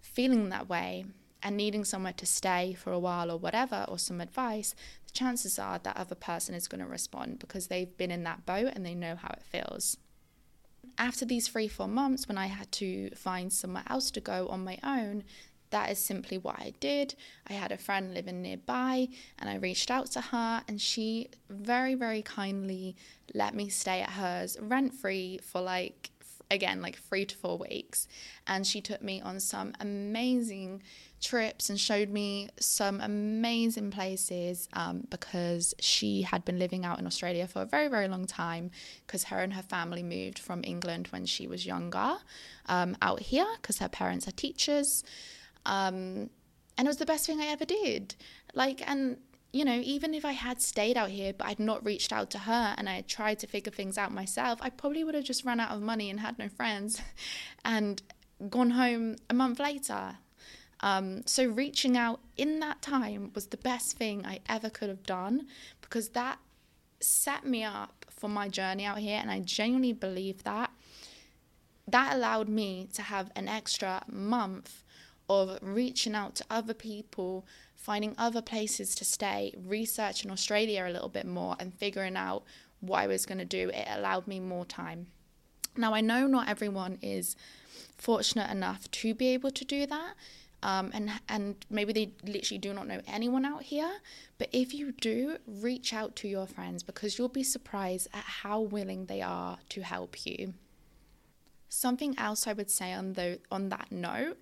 feeling 0.00 0.48
that 0.50 0.68
way 0.68 1.06
and 1.44 1.56
needing 1.56 1.84
somewhere 1.84 2.12
to 2.14 2.26
stay 2.26 2.72
for 2.72 2.92
a 2.92 2.98
while 2.98 3.30
or 3.30 3.36
whatever 3.36 3.84
or 3.88 3.98
some 3.98 4.20
advice 4.20 4.74
the 5.06 5.12
chances 5.12 5.58
are 5.58 5.78
that 5.78 5.96
other 5.96 6.16
person 6.16 6.54
is 6.54 6.66
going 6.66 6.80
to 6.80 6.90
respond 6.90 7.38
because 7.38 7.68
they've 7.68 7.96
been 7.96 8.10
in 8.10 8.24
that 8.24 8.44
boat 8.44 8.72
and 8.74 8.84
they 8.84 8.94
know 8.94 9.14
how 9.14 9.28
it 9.28 9.44
feels 9.44 9.96
after 10.98 11.24
these 11.24 11.46
three 11.46 11.68
four 11.68 11.88
months 11.88 12.26
when 12.26 12.38
i 12.38 12.46
had 12.46 12.70
to 12.72 13.10
find 13.10 13.52
somewhere 13.52 13.84
else 13.88 14.10
to 14.10 14.20
go 14.20 14.48
on 14.48 14.64
my 14.64 14.78
own 14.82 15.22
that 15.74 15.90
is 15.90 15.98
simply 15.98 16.38
what 16.38 16.54
I 16.60 16.72
did. 16.78 17.16
I 17.48 17.54
had 17.54 17.72
a 17.72 17.76
friend 17.76 18.14
living 18.14 18.42
nearby 18.42 19.08
and 19.40 19.50
I 19.50 19.56
reached 19.56 19.90
out 19.90 20.06
to 20.12 20.20
her, 20.20 20.62
and 20.68 20.80
she 20.80 21.30
very, 21.50 21.96
very 21.96 22.22
kindly 22.22 22.94
let 23.34 23.56
me 23.56 23.68
stay 23.68 24.00
at 24.00 24.10
hers 24.10 24.56
rent 24.60 24.94
free 24.94 25.40
for 25.42 25.60
like, 25.60 26.10
again, 26.48 26.80
like 26.80 26.96
three 26.96 27.24
to 27.24 27.36
four 27.36 27.58
weeks. 27.58 28.06
And 28.46 28.64
she 28.64 28.80
took 28.80 29.02
me 29.02 29.20
on 29.20 29.40
some 29.40 29.72
amazing 29.80 30.80
trips 31.24 31.70
and 31.70 31.80
showed 31.80 32.10
me 32.10 32.48
some 32.60 33.00
amazing 33.00 33.90
places 33.90 34.68
um, 34.74 35.06
because 35.10 35.74
she 35.80 36.22
had 36.22 36.44
been 36.44 36.58
living 36.58 36.84
out 36.84 36.98
in 36.98 37.06
Australia 37.06 37.46
for 37.46 37.62
a 37.62 37.64
very, 37.64 37.88
very 37.88 38.06
long 38.06 38.26
time 38.26 38.70
because 39.06 39.24
her 39.24 39.38
and 39.38 39.54
her 39.54 39.62
family 39.62 40.02
moved 40.02 40.38
from 40.38 40.62
England 40.62 41.08
when 41.08 41.24
she 41.24 41.46
was 41.46 41.64
younger 41.64 42.16
um, 42.66 42.96
out 43.00 43.20
here 43.20 43.46
because 43.56 43.78
her 43.78 43.88
parents 43.88 44.28
are 44.28 44.32
teachers. 44.32 45.02
Um, 45.64 46.28
and 46.76 46.86
it 46.86 46.86
was 46.86 46.98
the 46.98 47.06
best 47.06 47.26
thing 47.26 47.40
I 47.40 47.46
ever 47.46 47.64
did. 47.64 48.14
Like, 48.52 48.88
and 48.88 49.16
you 49.52 49.64
know, 49.64 49.80
even 49.82 50.14
if 50.14 50.24
I 50.24 50.32
had 50.32 50.60
stayed 50.60 50.96
out 50.96 51.10
here 51.10 51.32
but 51.32 51.46
I'd 51.46 51.60
not 51.60 51.84
reached 51.84 52.12
out 52.12 52.28
to 52.30 52.38
her 52.40 52.74
and 52.76 52.88
I 52.88 52.96
had 52.96 53.08
tried 53.08 53.38
to 53.38 53.46
figure 53.46 53.72
things 53.72 53.96
out 53.96 54.12
myself, 54.12 54.58
I 54.60 54.68
probably 54.68 55.04
would 55.04 55.14
have 55.14 55.24
just 55.24 55.44
run 55.44 55.60
out 55.60 55.70
of 55.70 55.80
money 55.80 56.10
and 56.10 56.20
had 56.20 56.38
no 56.38 56.48
friends 56.48 57.00
and 57.64 58.02
gone 58.50 58.70
home 58.70 59.16
a 59.30 59.34
month 59.34 59.58
later. 59.58 60.18
Um, 60.80 61.26
so 61.26 61.46
reaching 61.46 61.96
out 61.96 62.20
in 62.36 62.60
that 62.60 62.82
time 62.82 63.30
was 63.34 63.46
the 63.46 63.56
best 63.56 63.96
thing 63.96 64.26
I 64.26 64.40
ever 64.48 64.68
could 64.68 64.88
have 64.88 65.04
done 65.04 65.46
because 65.80 66.10
that 66.10 66.38
set 67.00 67.46
me 67.46 67.64
up 67.64 68.06
for 68.10 68.28
my 68.28 68.48
journey 68.48 68.84
out 68.84 68.98
here, 68.98 69.18
and 69.20 69.30
I 69.30 69.40
genuinely 69.40 69.92
believe 69.92 70.44
that. 70.44 70.70
That 71.86 72.14
allowed 72.14 72.48
me 72.48 72.88
to 72.94 73.02
have 73.02 73.30
an 73.36 73.48
extra 73.48 74.02
month 74.10 74.82
of 75.28 75.58
reaching 75.60 76.14
out 76.14 76.34
to 76.36 76.44
other 76.50 76.74
people, 76.74 77.46
finding 77.74 78.14
other 78.16 78.42
places 78.42 78.94
to 78.96 79.04
stay, 79.04 79.54
researching 79.62 80.30
Australia 80.30 80.86
a 80.86 80.92
little 80.92 81.08
bit 81.08 81.26
more, 81.26 81.56
and 81.58 81.74
figuring 81.74 82.16
out 82.16 82.44
what 82.80 83.00
I 83.00 83.06
was 83.06 83.26
going 83.26 83.38
to 83.38 83.44
do. 83.44 83.70
It 83.70 83.86
allowed 83.90 84.26
me 84.26 84.40
more 84.40 84.64
time. 84.64 85.06
Now, 85.76 85.92
I 85.92 86.00
know 86.00 86.26
not 86.26 86.48
everyone 86.48 86.98
is 87.02 87.36
fortunate 87.96 88.50
enough 88.50 88.90
to 88.90 89.14
be 89.14 89.28
able 89.28 89.50
to 89.50 89.64
do 89.64 89.86
that. 89.86 90.14
Um, 90.64 90.90
and 90.94 91.10
and 91.28 91.56
maybe 91.68 91.92
they 91.92 92.12
literally 92.24 92.58
do 92.58 92.72
not 92.72 92.88
know 92.88 93.00
anyone 93.06 93.44
out 93.44 93.62
here. 93.62 93.92
But 94.38 94.48
if 94.52 94.72
you 94.72 94.92
do, 94.92 95.36
reach 95.46 95.92
out 95.92 96.16
to 96.16 96.28
your 96.28 96.46
friends 96.46 96.82
because 96.82 97.18
you'll 97.18 97.28
be 97.28 97.44
surprised 97.44 98.08
at 98.14 98.24
how 98.24 98.60
willing 98.60 99.06
they 99.06 99.20
are 99.20 99.58
to 99.68 99.82
help 99.82 100.24
you. 100.26 100.54
Something 101.68 102.18
else 102.18 102.46
I 102.46 102.54
would 102.54 102.70
say 102.70 102.94
on 102.94 103.12
the 103.12 103.40
on 103.50 103.68
that 103.68 103.92
note 103.92 104.38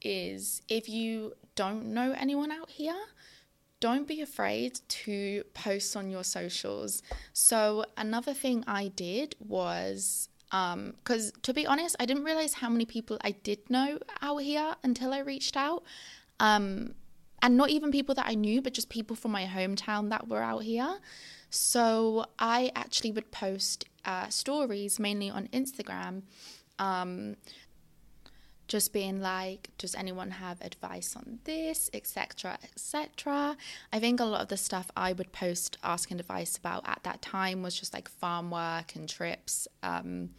is 0.00 0.62
if 0.68 0.88
you 0.88 1.34
don't 1.54 1.86
know 1.86 2.14
anyone 2.16 2.50
out 2.50 2.70
here, 2.70 2.96
don't 3.78 4.08
be 4.08 4.22
afraid 4.22 4.80
to 4.88 5.44
post 5.52 5.94
on 5.94 6.10
your 6.10 6.24
socials. 6.24 7.02
So 7.34 7.84
another 7.98 8.32
thing 8.32 8.64
I 8.66 8.88
did 8.88 9.36
was 9.38 10.30
because 10.50 11.32
um, 11.34 11.40
to 11.42 11.52
be 11.52 11.66
honest, 11.66 11.96
I 11.98 12.06
didn't 12.06 12.24
realize 12.24 12.54
how 12.54 12.68
many 12.68 12.84
people 12.84 13.18
I 13.22 13.32
did 13.32 13.68
know 13.68 13.98
out 14.22 14.38
here 14.38 14.76
until 14.82 15.12
I 15.12 15.18
reached 15.18 15.56
out. 15.56 15.82
Um, 16.38 16.94
and 17.42 17.56
not 17.56 17.70
even 17.70 17.90
people 17.90 18.14
that 18.14 18.26
I 18.26 18.34
knew, 18.34 18.62
but 18.62 18.72
just 18.72 18.88
people 18.88 19.14
from 19.14 19.30
my 19.30 19.44
hometown 19.44 20.10
that 20.10 20.28
were 20.28 20.42
out 20.42 20.62
here. 20.62 20.98
So 21.50 22.26
I 22.38 22.72
actually 22.74 23.12
would 23.12 23.30
post 23.30 23.84
uh, 24.04 24.28
stories 24.28 24.98
mainly 24.98 25.30
on 25.30 25.48
Instagram, 25.48 26.22
um, 26.78 27.36
just 28.68 28.92
being 28.92 29.20
like, 29.20 29.70
does 29.78 29.94
anyone 29.94 30.32
have 30.32 30.60
advice 30.60 31.14
on 31.16 31.38
this, 31.44 31.88
etc., 31.94 32.58
etc. 32.64 33.56
I 33.92 33.98
think 33.98 34.20
a 34.20 34.24
lot 34.24 34.42
of 34.42 34.48
the 34.48 34.56
stuff 34.56 34.90
I 34.96 35.12
would 35.12 35.32
post 35.32 35.78
asking 35.82 36.18
advice 36.18 36.56
about 36.56 36.86
at 36.88 37.00
that 37.04 37.22
time 37.22 37.62
was 37.62 37.78
just 37.78 37.94
like 37.94 38.08
farm 38.08 38.50
work 38.50 38.96
and 38.96 39.08
trips, 39.08 39.68
um, 39.82 40.30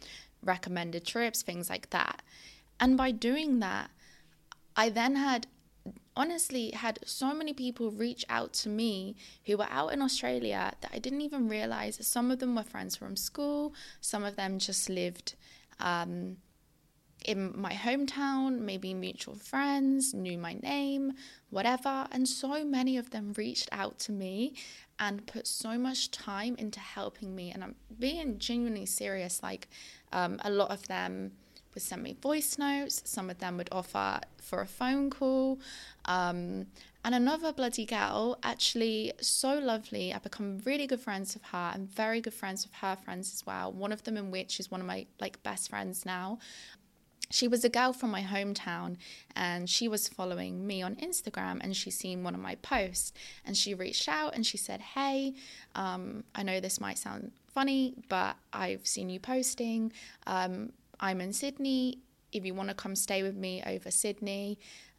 recommended 0.42 1.06
trips, 1.06 1.42
things 1.42 1.70
like 1.70 1.90
that. 1.90 2.22
And 2.80 2.96
by 2.96 3.10
doing 3.10 3.60
that, 3.60 3.90
I 4.76 4.90
then 4.90 5.16
had 5.16 5.46
honestly 6.14 6.72
had 6.72 6.98
so 7.04 7.32
many 7.32 7.52
people 7.52 7.90
reach 7.90 8.24
out 8.28 8.52
to 8.52 8.68
me 8.68 9.16
who 9.46 9.56
were 9.56 9.68
out 9.70 9.92
in 9.92 10.02
Australia 10.02 10.72
that 10.80 10.90
I 10.92 10.98
didn't 10.98 11.22
even 11.22 11.48
realize. 11.48 11.98
Some 12.06 12.30
of 12.30 12.40
them 12.40 12.56
were 12.56 12.64
friends 12.64 12.96
from 12.96 13.16
school, 13.16 13.72
some 14.00 14.24
of 14.24 14.36
them 14.36 14.58
just 14.58 14.88
lived 14.90 15.34
um, 15.80 16.36
in 17.24 17.52
my 17.60 17.72
hometown, 17.72 18.60
maybe 18.60 18.94
mutual 18.94 19.34
friends, 19.34 20.14
knew 20.14 20.38
my 20.38 20.54
name, 20.54 21.12
whatever. 21.50 22.06
And 22.10 22.28
so 22.28 22.64
many 22.64 22.96
of 22.96 23.10
them 23.10 23.32
reached 23.36 23.68
out 23.72 23.98
to 24.00 24.12
me 24.12 24.54
and 24.98 25.26
put 25.26 25.46
so 25.46 25.78
much 25.78 26.10
time 26.10 26.56
into 26.56 26.80
helping 26.80 27.34
me. 27.34 27.50
And 27.50 27.62
I'm 27.62 27.74
being 27.98 28.38
genuinely 28.38 28.86
serious. 28.86 29.42
Like, 29.42 29.68
um, 30.12 30.40
a 30.44 30.50
lot 30.50 30.70
of 30.70 30.86
them 30.88 31.32
would 31.74 31.82
send 31.82 32.02
me 32.02 32.16
voice 32.20 32.58
notes, 32.58 33.02
some 33.04 33.30
of 33.30 33.38
them 33.38 33.56
would 33.56 33.68
offer 33.70 34.20
for 34.40 34.60
a 34.60 34.66
phone 34.66 35.10
call. 35.10 35.60
Um, 36.06 36.66
and 37.04 37.14
another 37.14 37.52
bloody 37.52 37.86
girl, 37.86 38.38
actually 38.42 39.12
so 39.20 39.58
lovely. 39.58 40.12
I've 40.12 40.22
become 40.22 40.58
really 40.64 40.86
good 40.86 41.00
friends 41.00 41.34
with 41.34 41.44
her 41.44 41.70
and 41.72 41.88
very 41.88 42.20
good 42.20 42.34
friends 42.34 42.66
with 42.66 42.74
her 42.74 42.96
friends 42.96 43.32
as 43.32 43.46
well. 43.46 43.72
One 43.72 43.92
of 43.92 44.02
them 44.02 44.16
in 44.16 44.30
which 44.30 44.58
is 44.58 44.70
one 44.70 44.80
of 44.80 44.86
my 44.86 45.06
like 45.20 45.42
best 45.42 45.70
friends 45.70 46.04
now 46.04 46.38
she 47.30 47.46
was 47.46 47.64
a 47.64 47.68
girl 47.68 47.92
from 47.92 48.10
my 48.10 48.22
hometown 48.22 48.96
and 49.36 49.68
she 49.68 49.88
was 49.88 50.08
following 50.08 50.66
me 50.66 50.82
on 50.82 50.96
Instagram 50.96 51.58
and 51.60 51.76
she 51.76 51.90
seen 51.90 52.22
one 52.22 52.34
of 52.34 52.40
my 52.40 52.54
posts 52.56 53.12
and 53.44 53.56
she 53.56 53.74
reached 53.74 54.08
out 54.08 54.34
and 54.34 54.46
she 54.46 54.56
said, 54.56 54.80
Hey, 54.80 55.34
um, 55.74 56.24
I 56.34 56.42
know 56.42 56.60
this 56.60 56.80
might 56.80 56.98
sound 56.98 57.32
funny, 57.52 57.94
but 58.08 58.36
I've 58.52 58.86
seen 58.86 59.10
you 59.10 59.20
posting. 59.20 59.92
Um, 60.26 60.72
I'm 61.00 61.20
in 61.20 61.32
Sydney. 61.32 61.98
If 62.32 62.44
you 62.44 62.54
want 62.54 62.68
to 62.68 62.74
come 62.74 62.94
stay 62.94 63.22
with 63.22 63.36
me 63.36 63.62
over 63.66 63.90
Sydney, 63.90 64.58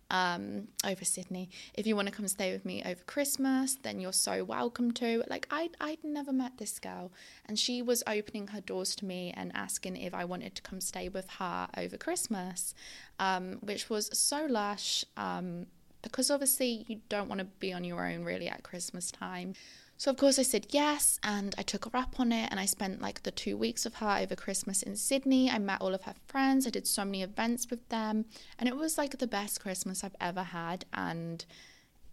um, 0.09 0.67
over 0.85 1.05
Sydney. 1.05 1.49
If 1.73 1.85
you 1.85 1.95
want 1.95 2.07
to 2.07 2.13
come 2.13 2.27
stay 2.27 2.51
with 2.51 2.65
me 2.65 2.81
over 2.85 3.01
Christmas, 3.05 3.77
then 3.81 3.99
you're 3.99 4.13
so 4.13 4.43
welcome 4.43 4.91
to. 4.93 5.23
Like 5.29 5.47
I'd, 5.51 5.75
I'd 5.79 6.03
never 6.03 6.31
met 6.31 6.57
this 6.57 6.79
girl, 6.79 7.11
and 7.45 7.57
she 7.57 7.81
was 7.81 8.03
opening 8.07 8.47
her 8.47 8.61
doors 8.61 8.95
to 8.97 9.05
me 9.05 9.33
and 9.35 9.51
asking 9.55 9.97
if 9.97 10.13
I 10.13 10.25
wanted 10.25 10.55
to 10.55 10.61
come 10.61 10.81
stay 10.81 11.09
with 11.09 11.29
her 11.39 11.67
over 11.77 11.97
Christmas, 11.97 12.73
um, 13.19 13.59
which 13.61 13.89
was 13.89 14.09
so 14.17 14.45
lush. 14.45 15.05
Um, 15.17 15.67
because 16.01 16.31
obviously 16.31 16.85
you 16.87 17.01
don't 17.09 17.27
want 17.27 17.39
to 17.39 17.45
be 17.59 17.73
on 17.73 17.83
your 17.83 18.07
own 18.07 18.23
really 18.23 18.47
at 18.47 18.63
Christmas 18.63 19.11
time. 19.11 19.53
So, 19.99 20.09
of 20.09 20.15
course, 20.15 20.39
I 20.39 20.43
said 20.43 20.67
yes, 20.69 21.19
and 21.23 21.53
I 21.57 21.61
took 21.61 21.83
her 21.83 21.97
up 21.97 22.21
on 22.21 22.31
it. 22.31 22.47
And 22.51 22.57
I 22.57 22.65
spent 22.65 23.01
like 23.01 23.23
the 23.23 23.31
two 23.31 23.57
weeks 23.57 23.85
of 23.85 23.95
her 23.95 24.19
over 24.21 24.33
Christmas 24.33 24.81
in 24.81 24.95
Sydney. 24.95 25.49
I 25.49 25.59
met 25.59 25.81
all 25.81 25.93
of 25.93 26.03
her 26.03 26.15
friends, 26.25 26.65
I 26.65 26.69
did 26.69 26.87
so 26.87 27.03
many 27.03 27.21
events 27.21 27.69
with 27.69 27.89
them, 27.89 28.23
and 28.57 28.69
it 28.69 28.77
was 28.77 28.97
like 28.97 29.17
the 29.17 29.27
best 29.27 29.59
Christmas 29.59 30.01
I've 30.01 30.15
ever 30.21 30.43
had. 30.43 30.85
And 30.93 31.43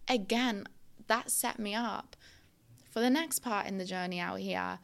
again, 0.09 0.65
that 1.07 1.31
set 1.31 1.59
me 1.59 1.75
up 1.75 2.17
for 2.91 2.99
the 2.99 3.09
next 3.09 3.39
part 3.39 3.67
in 3.67 3.77
the 3.77 3.85
journey 3.85 4.19
out 4.19 4.39
here. 4.39 4.79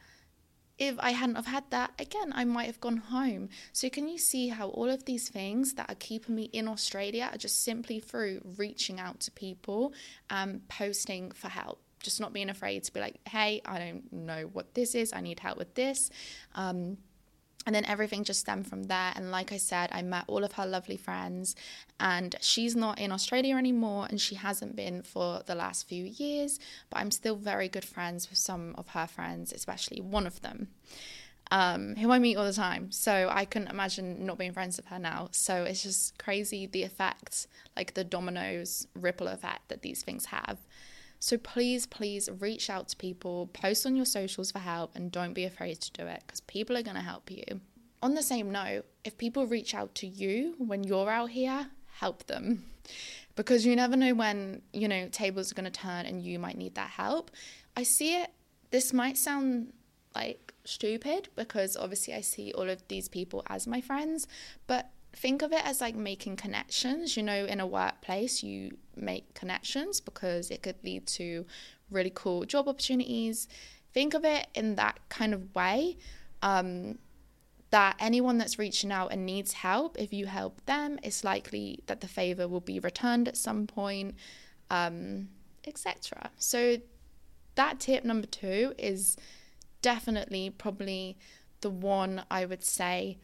If 0.77 0.95
I 1.00 1.12
hadn't 1.12 1.36
have 1.36 1.48
had 1.48 1.69
that, 1.72 1.91
again, 2.00 2.31
I 2.33 2.45
might 2.45 2.67
have 2.67 2.79
gone 2.79 2.98
home. 2.98 3.50
So, 3.74 3.89
can 3.89 4.07
you 4.07 4.17
see 4.17 4.48
how 4.48 4.69
all 4.69 4.89
of 4.89 5.03
these 5.03 5.27
things 5.27 5.74
that 5.74 5.91
are 5.91 5.95
keeping 5.95 6.36
me 6.36 6.43
in 6.53 6.69
Australia 6.69 7.29
are 7.33 7.38
just 7.38 7.65
simply 7.65 8.00
through 8.00 8.39
reaching 8.55 8.98
out 8.98 9.19
to 9.22 9.31
people 9.31 9.91
and 10.29 10.65
posting 10.69 11.31
for 11.31 11.50
help? 11.50 11.83
Just 12.03 12.19
not 12.19 12.33
being 12.33 12.50
afraid 12.50 12.83
to 12.83 12.93
be 12.93 13.00
like, 13.00 13.15
hey, 13.27 13.62
I 13.65 13.79
don't 13.79 14.13
know 14.13 14.50
what 14.53 14.75
this 14.75 14.93
is. 14.93 15.12
I 15.13 15.22
need 15.22 15.39
help 15.39 15.57
with 15.57 15.74
this. 15.74 16.12
Um, 16.53 16.98
and 17.65 17.74
then 17.74 17.86
everything 17.86 18.24
just 18.24 18.41
stemmed 18.41 18.67
from 18.67 18.83
there. 18.83 19.13
And 19.15 19.31
like 19.31 19.51
I 19.51 19.57
said, 19.57 19.89
I 19.91 20.01
met 20.01 20.25
all 20.27 20.43
of 20.43 20.53
her 20.53 20.65
lovely 20.65 20.98
friends, 20.98 21.55
and 22.00 22.36
she's 22.41 22.75
not 22.75 23.00
in 23.00 23.12
Australia 23.12 23.55
anymore, 23.55 24.07
and 24.10 24.19
she 24.19 24.36
hasn't 24.36 24.75
been 24.75 25.01
for 25.01 25.41
the 25.45 25.55
last 25.55 25.88
few 25.88 26.03
years. 26.03 26.60
But 26.89 27.00
I'm 27.00 27.12
still 27.12 27.36
very 27.36 27.69
good 27.69 27.86
friends 27.86 28.29
with 28.29 28.38
some 28.38 28.75
of 28.77 28.89
her 28.89 29.07
friends, 29.07 29.53
especially 29.53 30.01
one 30.01 30.27
of 30.27 30.41
them. 30.41 30.67
Um, 31.51 31.95
who 31.98 32.10
I 32.12 32.19
meet 32.19 32.36
all 32.36 32.45
the 32.45 32.53
time. 32.53 32.91
So 32.91 33.29
I 33.31 33.45
couldn't 33.45 33.67
imagine 33.67 34.25
not 34.25 34.39
being 34.39 34.53
friends 34.53 34.77
with 34.77 34.88
her 34.88 34.98
now. 34.98 35.27
So 35.31 35.63
it's 35.65 35.83
just 35.83 36.17
crazy 36.17 36.65
the 36.65 36.83
effect, 36.83 37.48
like 37.75 37.93
the 37.93 38.03
dominoes 38.03 38.88
ripple 38.95 39.27
effect 39.27 39.67
that 39.67 39.83
these 39.83 40.01
things 40.01 40.25
have. 40.27 40.57
So 41.24 41.38
please, 41.38 41.86
please 41.86 42.27
reach 42.39 42.70
out 42.70 42.89
to 42.89 42.98
people, 42.98 43.48
post 43.53 43.86
on 43.86 43.96
your 43.96 44.06
socials 44.06 44.51
for 44.51 44.60
help, 44.60 44.94
and 44.94 45.10
don't 45.10 45.32
be 45.32 45.46
afraid 45.46 45.80
to 45.80 45.92
do 45.94 46.06
it 46.06 46.22
because 46.27 46.42
people 46.42 46.75
are 46.75 46.82
going 46.82 46.98
to 46.98 47.01
help 47.01 47.32
you. 47.32 47.62
On 48.01 48.13
the 48.13 48.22
same 48.22 48.51
note, 48.51 48.84
if 49.06 49.18
people 49.18 49.48
reach 49.48 49.74
out 49.74 49.96
to 49.96 50.06
you 50.06 50.56
when 50.58 50.84
you're 50.84 51.10
out 51.10 51.30
here, 51.30 51.68
help 52.00 52.27
them 52.27 52.65
because 53.38 53.65
you 53.65 53.74
never 53.74 53.96
know 53.96 54.13
when, 54.13 54.63
you 54.74 54.89
know, 54.89 55.08
tables 55.08 55.50
are 55.50 55.56
going 55.56 55.63
to 55.63 55.72
turn 55.72 56.06
and 56.06 56.22
you 56.22 56.39
might 56.39 56.58
need 56.58 56.75
that 56.75 56.89
help. 56.89 57.32
I 57.77 57.84
see 57.84 58.18
it, 58.18 58.30
this 58.72 58.92
might 58.92 59.18
sound 59.18 59.72
like 60.13 60.53
stupid 60.65 61.30
because 61.38 61.77
obviously 61.77 62.13
I 62.13 62.20
see 62.20 62.51
all 62.51 62.70
of 62.70 62.86
these 62.89 63.08
people 63.08 63.44
as 63.48 63.65
my 63.65 63.80
friends, 63.80 64.27
but 64.68 64.89
think 65.13 65.42
of 65.42 65.53
it 65.53 65.65
as 65.65 65.80
like 65.80 65.96
making 65.96 66.36
connections. 66.36 67.15
You 67.15 67.24
know, 67.24 67.46
in 67.46 67.62
a 67.62 67.65
workplace, 67.65 68.44
you 68.44 68.77
make 68.95 69.33
connections 69.33 70.00
because 70.00 70.51
it 70.51 70.62
could 70.62 70.75
lead 70.83 71.07
to 71.07 71.45
really 71.89 72.12
cool 72.13 72.45
job 72.45 72.67
opportunities. 72.67 73.47
Think 73.93 74.13
of 74.13 74.25
it 74.25 74.47
in 74.53 74.75
that 74.75 75.00
kind 75.09 75.33
of 75.33 75.53
way. 75.55 75.97
Um, 76.41 77.00
that 77.73 77.95
anyone 78.00 78.38
that's 78.38 78.59
reaching 78.59 78.91
out 78.91 79.12
and 79.12 79.25
needs 79.25 79.53
help, 79.53 79.97
if 79.97 80.13
you 80.13 80.27
help 80.27 80.63
them, 80.67 81.00
it's 81.01 81.23
likely 81.23 81.79
that 81.88 82.01
the 82.01 82.07
favor 82.07 82.47
will 82.47 82.62
be 82.62 82.79
returned 82.79 83.27
at 83.27 83.35
some 83.35 83.65
point, 83.65 84.13
um, 84.69 85.29
etc. 85.65 86.29
So, 86.38 86.77
that 87.55 87.79
tip 87.79 88.03
number 88.03 88.27
two 88.27 88.75
is 88.77 89.17
definitely 89.81 90.51
probably 90.51 91.17
the 91.62 91.69
one 91.71 92.23
I 92.29 92.45
would 92.45 92.63
say 92.63 93.17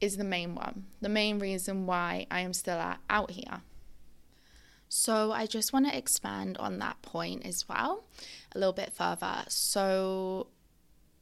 is 0.00 0.16
the 0.16 0.24
main 0.24 0.54
one, 0.54 0.84
the 1.00 1.08
main 1.08 1.38
reason 1.40 1.86
why 1.86 2.26
I 2.30 2.40
am 2.40 2.52
still 2.52 2.80
out 3.10 3.30
here. 3.32 3.62
So 4.98 5.30
I 5.30 5.44
just 5.44 5.74
want 5.74 5.86
to 5.86 5.94
expand 5.96 6.56
on 6.56 6.78
that 6.78 7.02
point 7.02 7.44
as 7.44 7.68
well 7.68 8.04
a 8.54 8.58
little 8.58 8.72
bit 8.72 8.94
further. 8.94 9.44
So, 9.48 10.46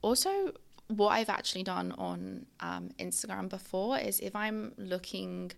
also, 0.00 0.52
what 0.86 1.08
I've 1.08 1.28
actually 1.28 1.64
done 1.64 1.90
on 1.98 2.46
um, 2.60 2.90
Instagram 3.00 3.48
before 3.48 3.98
is 3.98 4.20
if 4.20 4.36
I'm 4.36 4.74
looking 4.78 5.50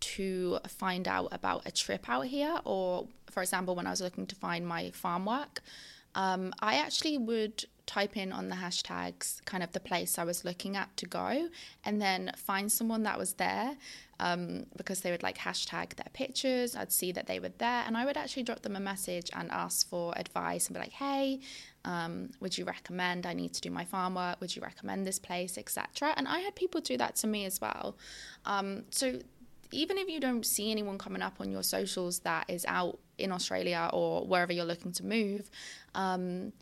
to 0.00 0.58
find 0.66 1.06
out 1.06 1.28
about 1.30 1.66
a 1.66 1.70
trip 1.70 2.08
out 2.08 2.24
here, 2.24 2.58
or 2.64 3.06
for 3.30 3.42
example, 3.42 3.76
when 3.76 3.86
I 3.86 3.90
was 3.90 4.00
looking 4.00 4.26
to 4.28 4.34
find 4.34 4.66
my 4.66 4.90
farm 4.92 5.26
work, 5.26 5.60
um, 6.14 6.54
I 6.60 6.76
actually 6.76 7.18
would 7.18 7.66
type 7.88 8.18
in 8.18 8.32
on 8.32 8.50
the 8.50 8.54
hashtags 8.54 9.42
kind 9.46 9.62
of 9.62 9.72
the 9.72 9.80
place 9.80 10.18
I 10.18 10.24
was 10.24 10.44
looking 10.44 10.76
at 10.76 10.94
to 10.98 11.06
go 11.06 11.48
and 11.84 12.00
then 12.00 12.30
find 12.36 12.70
someone 12.70 13.02
that 13.04 13.18
was 13.18 13.32
there 13.32 13.76
um, 14.20 14.66
because 14.76 15.00
they 15.00 15.10
would 15.10 15.22
like 15.22 15.38
hashtag 15.38 15.96
their 15.96 16.10
pictures. 16.12 16.76
I'd 16.76 16.92
see 16.92 17.12
that 17.12 17.26
they 17.26 17.40
were 17.40 17.52
there 17.56 17.84
and 17.86 17.96
I 17.96 18.04
would 18.04 18.18
actually 18.18 18.42
drop 18.42 18.60
them 18.60 18.76
a 18.76 18.80
message 18.80 19.30
and 19.34 19.50
ask 19.50 19.88
for 19.88 20.12
advice 20.16 20.66
and 20.66 20.74
be 20.74 20.80
like, 20.80 20.92
hey, 20.92 21.40
um, 21.86 22.30
would 22.40 22.58
you 22.58 22.66
recommend 22.66 23.24
I 23.24 23.32
need 23.32 23.54
to 23.54 23.60
do 23.62 23.70
my 23.70 23.86
farm 23.86 24.16
work? 24.16 24.38
Would 24.42 24.54
you 24.54 24.60
recommend 24.60 25.06
this 25.06 25.18
place, 25.18 25.56
etc. 25.56 26.12
And 26.18 26.28
I 26.28 26.40
had 26.40 26.54
people 26.54 26.82
do 26.82 26.98
that 26.98 27.16
to 27.16 27.26
me 27.26 27.46
as 27.46 27.58
well. 27.58 27.96
Um, 28.44 28.84
so 28.90 29.18
even 29.72 29.96
if 29.96 30.08
you 30.10 30.20
don't 30.20 30.44
see 30.44 30.70
anyone 30.70 30.98
coming 30.98 31.22
up 31.22 31.40
on 31.40 31.50
your 31.50 31.62
socials 31.62 32.18
that 32.20 32.44
is 32.48 32.66
out 32.68 32.98
in 33.16 33.32
Australia 33.32 33.88
or 33.94 34.26
wherever 34.26 34.52
you're 34.52 34.66
looking 34.66 34.92
to 34.92 35.06
move, 35.06 35.50
um, 35.94 36.52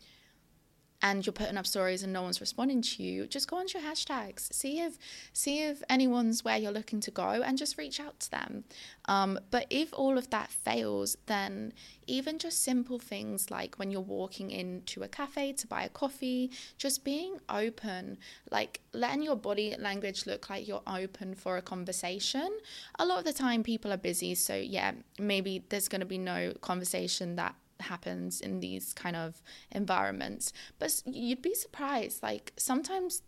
and 1.01 1.25
you're 1.25 1.33
putting 1.33 1.57
up 1.57 1.67
stories 1.67 2.01
and 2.01 2.11
no 2.11 2.23
one's 2.23 2.41
responding 2.41 2.81
to 2.81 3.03
you, 3.03 3.27
just 3.27 3.47
go 3.47 3.57
onto 3.57 3.77
your 3.77 3.87
hashtags. 3.87 4.51
See 4.51 4.79
if 4.79 4.97
see 5.31 5.61
if 5.63 5.83
anyone's 5.89 6.43
where 6.43 6.57
you're 6.57 6.71
looking 6.71 6.99
to 7.01 7.11
go 7.11 7.27
and 7.27 7.57
just 7.57 7.77
reach 7.77 7.99
out 7.99 8.19
to 8.21 8.31
them. 8.31 8.63
Um, 9.05 9.39
but 9.51 9.67
if 9.69 9.93
all 9.93 10.17
of 10.17 10.29
that 10.31 10.49
fails, 10.49 11.15
then 11.27 11.73
even 12.07 12.39
just 12.39 12.63
simple 12.63 12.97
things 12.97 13.51
like 13.51 13.77
when 13.77 13.91
you're 13.91 14.01
walking 14.01 14.49
into 14.49 15.03
a 15.03 15.07
cafe 15.07 15.53
to 15.53 15.67
buy 15.67 15.83
a 15.83 15.89
coffee, 15.89 16.51
just 16.77 17.03
being 17.03 17.37
open, 17.49 18.17
like 18.49 18.81
letting 18.93 19.21
your 19.21 19.35
body 19.35 19.75
language 19.77 20.25
look 20.25 20.49
like 20.49 20.67
you're 20.67 20.81
open 20.87 21.35
for 21.35 21.57
a 21.57 21.61
conversation. 21.61 22.49
A 22.97 23.05
lot 23.05 23.19
of 23.19 23.25
the 23.25 23.33
time 23.33 23.61
people 23.61 23.93
are 23.93 23.97
busy, 23.97 24.33
so 24.33 24.55
yeah, 24.55 24.93
maybe 25.19 25.63
there's 25.69 25.87
going 25.87 26.01
to 26.01 26.07
be 26.07 26.17
no 26.17 26.53
conversation 26.61 27.35
that 27.35 27.55
happens 27.81 28.41
in 28.41 28.59
these 28.59 28.93
kind 28.93 29.15
of 29.15 29.41
environments. 29.71 30.53
But 30.79 31.01
you'd 31.05 31.41
be 31.41 31.53
surprised. 31.53 32.23
Like 32.23 32.53
sometimes 32.57 33.21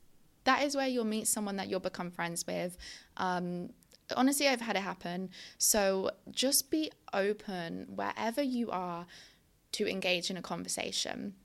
that 0.44 0.64
is 0.64 0.76
where 0.76 0.88
you'll 0.88 1.06
meet 1.06 1.28
someone 1.28 1.58
that 1.58 1.70
you'll 1.70 1.80
become 1.80 2.12
friends 2.12 2.46
with. 2.48 2.78
Um, 3.18 3.70
honestly, 4.16 4.48
I've 4.48 4.62
had 4.62 4.76
it 4.76 4.82
happen. 4.82 5.30
So 5.58 6.12
just 6.32 6.72
be 6.72 6.92
open 7.14 7.88
wherever 7.96 8.42
you 8.42 8.72
are 8.72 9.06
to 9.74 9.88
engage 9.88 10.30
in 10.30 10.38
a 10.38 10.42
conversation 10.42 11.36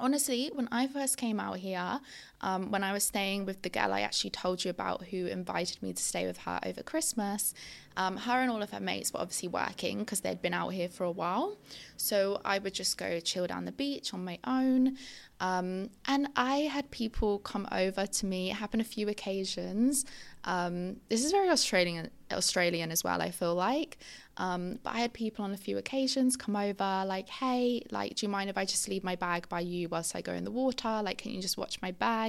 honestly, 0.00 0.50
when 0.54 0.68
I 0.70 0.86
first 0.86 1.16
came 1.16 1.40
out 1.40 1.58
here, 1.58 2.00
um, 2.40 2.70
when 2.70 2.84
I 2.84 2.92
was 2.92 3.04
staying 3.04 3.46
with 3.46 3.62
the 3.62 3.68
girl 3.68 3.92
I 3.92 4.02
actually 4.02 4.30
told 4.30 4.64
you 4.64 4.70
about 4.70 5.06
who 5.06 5.26
invited 5.26 5.82
me 5.82 5.92
to 5.92 6.02
stay 6.02 6.26
with 6.26 6.38
her 6.38 6.60
over 6.64 6.82
Christmas, 6.82 7.54
um, 7.96 8.16
her 8.16 8.40
and 8.40 8.50
all 8.50 8.62
of 8.62 8.70
her 8.70 8.80
mates 8.80 9.12
were 9.12 9.20
obviously 9.20 9.48
working 9.48 9.98
because 9.98 10.20
they'd 10.20 10.40
been 10.40 10.54
out 10.54 10.68
here 10.68 10.88
for 10.88 11.02
a 11.04 11.10
while. 11.10 11.58
So 11.96 12.40
I 12.44 12.58
would 12.60 12.74
just 12.74 12.96
go 12.96 13.18
chill 13.18 13.48
down 13.48 13.64
the 13.64 13.72
beach 13.72 14.14
on 14.14 14.24
my 14.24 14.38
own. 14.44 14.96
Um, 15.40 15.90
and 16.06 16.28
I 16.36 16.58
had 16.58 16.90
people 16.90 17.40
come 17.40 17.66
over 17.72 18.06
to 18.06 18.26
me. 18.26 18.50
It 18.50 18.54
happened 18.54 18.82
a 18.82 18.84
few 18.84 19.08
occasions. 19.08 20.04
Um, 20.44 20.96
this 21.08 21.24
is 21.24 21.32
very 21.32 21.48
Australian, 21.48 22.10
Australian 22.32 22.90
as 22.92 23.02
well. 23.02 23.20
I 23.20 23.30
feel 23.30 23.54
like. 23.54 23.98
Um, 24.36 24.78
but 24.84 24.94
I 24.94 25.00
had 25.00 25.12
people 25.12 25.44
on 25.44 25.52
a 25.52 25.56
few 25.56 25.78
occasions 25.78 26.36
come 26.36 26.54
over, 26.54 27.04
like, 27.04 27.28
hey, 27.28 27.82
like, 27.90 28.14
do 28.14 28.26
you 28.26 28.30
mind 28.30 28.48
if 28.48 28.56
I 28.56 28.64
just 28.64 28.88
leave 28.88 29.02
my 29.02 29.16
bag 29.16 29.48
by 29.48 29.60
you 29.60 29.88
whilst 29.88 30.14
I 30.14 30.20
go 30.20 30.32
in 30.32 30.44
the 30.44 30.52
water? 30.52 31.00
Like, 31.02 31.18
can 31.18 31.32
you 31.32 31.42
just 31.42 31.58
watch 31.58 31.82
my 31.82 31.90
bag? 31.90 32.27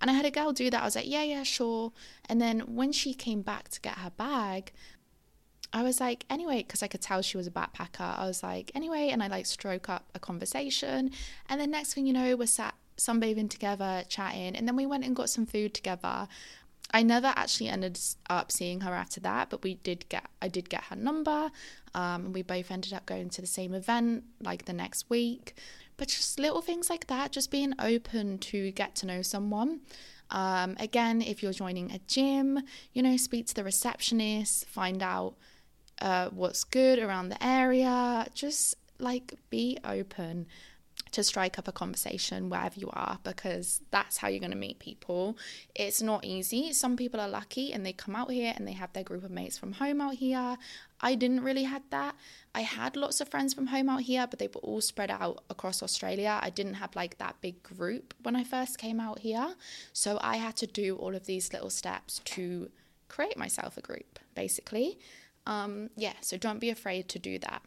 And 0.00 0.10
I 0.10 0.14
had 0.14 0.26
a 0.26 0.30
girl 0.30 0.52
do 0.52 0.68
that. 0.70 0.82
I 0.82 0.84
was 0.84 0.96
like, 0.96 1.08
yeah, 1.08 1.22
yeah, 1.22 1.44
sure. 1.44 1.92
And 2.28 2.40
then 2.40 2.60
when 2.60 2.90
she 2.92 3.14
came 3.14 3.42
back 3.42 3.68
to 3.68 3.80
get 3.80 3.98
her 3.98 4.10
bag, 4.10 4.72
I 5.72 5.82
was 5.82 6.00
like, 6.00 6.26
anyway, 6.28 6.58
because 6.58 6.82
I 6.82 6.88
could 6.88 7.00
tell 7.00 7.22
she 7.22 7.36
was 7.36 7.46
a 7.46 7.50
backpacker. 7.50 8.18
I 8.18 8.26
was 8.26 8.42
like, 8.42 8.72
anyway, 8.74 9.08
and 9.10 9.22
I 9.22 9.28
like 9.28 9.46
stroke 9.46 9.88
up 9.88 10.04
a 10.14 10.18
conversation. 10.18 11.12
And 11.48 11.60
then 11.60 11.70
next 11.70 11.94
thing 11.94 12.06
you 12.06 12.12
know, 12.12 12.36
we're 12.36 12.46
sat 12.46 12.74
sunbathing 12.98 13.48
together, 13.48 14.02
chatting. 14.08 14.56
And 14.56 14.66
then 14.68 14.76
we 14.76 14.86
went 14.86 15.04
and 15.04 15.16
got 15.16 15.30
some 15.30 15.46
food 15.46 15.72
together. 15.72 16.28
I 16.92 17.02
never 17.02 17.28
actually 17.28 17.68
ended 17.68 17.98
up 18.28 18.52
seeing 18.52 18.80
her 18.82 18.92
after 18.92 19.20
that, 19.20 19.48
but 19.48 19.62
we 19.62 19.74
did 19.74 20.08
get 20.08 20.26
I 20.42 20.48
did 20.48 20.68
get 20.68 20.84
her 20.84 20.96
number. 20.96 21.50
Um, 21.94 22.32
we 22.32 22.42
both 22.42 22.70
ended 22.70 22.92
up 22.92 23.06
going 23.06 23.30
to 23.30 23.40
the 23.40 23.46
same 23.46 23.72
event 23.72 24.24
like 24.42 24.66
the 24.66 24.72
next 24.72 25.08
week. 25.08 25.54
But 26.02 26.08
just 26.08 26.40
little 26.40 26.62
things 26.62 26.90
like 26.90 27.06
that, 27.06 27.30
just 27.30 27.52
being 27.52 27.74
open 27.78 28.38
to 28.38 28.72
get 28.72 28.96
to 28.96 29.06
know 29.06 29.22
someone. 29.22 29.82
Um, 30.30 30.74
again, 30.80 31.22
if 31.22 31.44
you're 31.44 31.52
joining 31.52 31.92
a 31.92 32.00
gym, 32.08 32.58
you 32.92 33.04
know, 33.04 33.16
speak 33.16 33.46
to 33.46 33.54
the 33.54 33.62
receptionist, 33.62 34.66
find 34.66 35.00
out 35.00 35.36
uh, 36.00 36.30
what's 36.30 36.64
good 36.64 36.98
around 36.98 37.28
the 37.28 37.40
area. 37.40 38.26
Just 38.34 38.74
like 38.98 39.34
be 39.48 39.78
open 39.84 40.48
to 41.12 41.22
strike 41.22 41.58
up 41.58 41.68
a 41.68 41.72
conversation 41.72 42.48
wherever 42.50 42.80
you 42.80 42.90
are 42.92 43.18
because 43.22 43.82
that's 43.90 44.16
how 44.18 44.28
you're 44.28 44.40
going 44.40 44.50
to 44.50 44.56
meet 44.56 44.78
people. 44.78 45.36
It's 45.74 46.02
not 46.02 46.24
easy. 46.24 46.72
Some 46.72 46.96
people 46.96 47.20
are 47.20 47.28
lucky 47.28 47.72
and 47.72 47.84
they 47.84 47.92
come 47.92 48.16
out 48.16 48.30
here 48.30 48.52
and 48.56 48.66
they 48.66 48.72
have 48.72 48.92
their 48.92 49.04
group 49.04 49.22
of 49.22 49.30
mates 49.30 49.58
from 49.58 49.72
home 49.72 50.00
out 50.00 50.14
here. 50.14 50.56
I 51.00 51.14
didn't 51.14 51.42
really 51.42 51.64
had 51.64 51.82
that. 51.90 52.16
I 52.54 52.62
had 52.62 52.96
lots 52.96 53.20
of 53.20 53.28
friends 53.28 53.52
from 53.52 53.66
home 53.66 53.88
out 53.88 54.02
here, 54.02 54.26
but 54.26 54.38
they 54.38 54.48
were 54.48 54.60
all 54.62 54.80
spread 54.80 55.10
out 55.10 55.44
across 55.50 55.82
Australia. 55.82 56.40
I 56.42 56.50
didn't 56.50 56.74
have 56.74 56.96
like 56.96 57.18
that 57.18 57.36
big 57.40 57.62
group 57.62 58.14
when 58.22 58.34
I 58.34 58.44
first 58.44 58.78
came 58.78 58.98
out 58.98 59.18
here. 59.18 59.54
So 59.92 60.18
I 60.22 60.36
had 60.36 60.56
to 60.56 60.66
do 60.66 60.96
all 60.96 61.14
of 61.14 61.26
these 61.26 61.52
little 61.52 61.70
steps 61.70 62.20
to 62.24 62.70
create 63.08 63.36
myself 63.36 63.76
a 63.76 63.82
group, 63.82 64.18
basically. 64.34 64.98
Um, 65.46 65.90
yeah, 65.96 66.14
so 66.20 66.36
don't 66.36 66.60
be 66.60 66.70
afraid 66.70 67.08
to 67.10 67.18
do 67.18 67.38
that. 67.40 67.62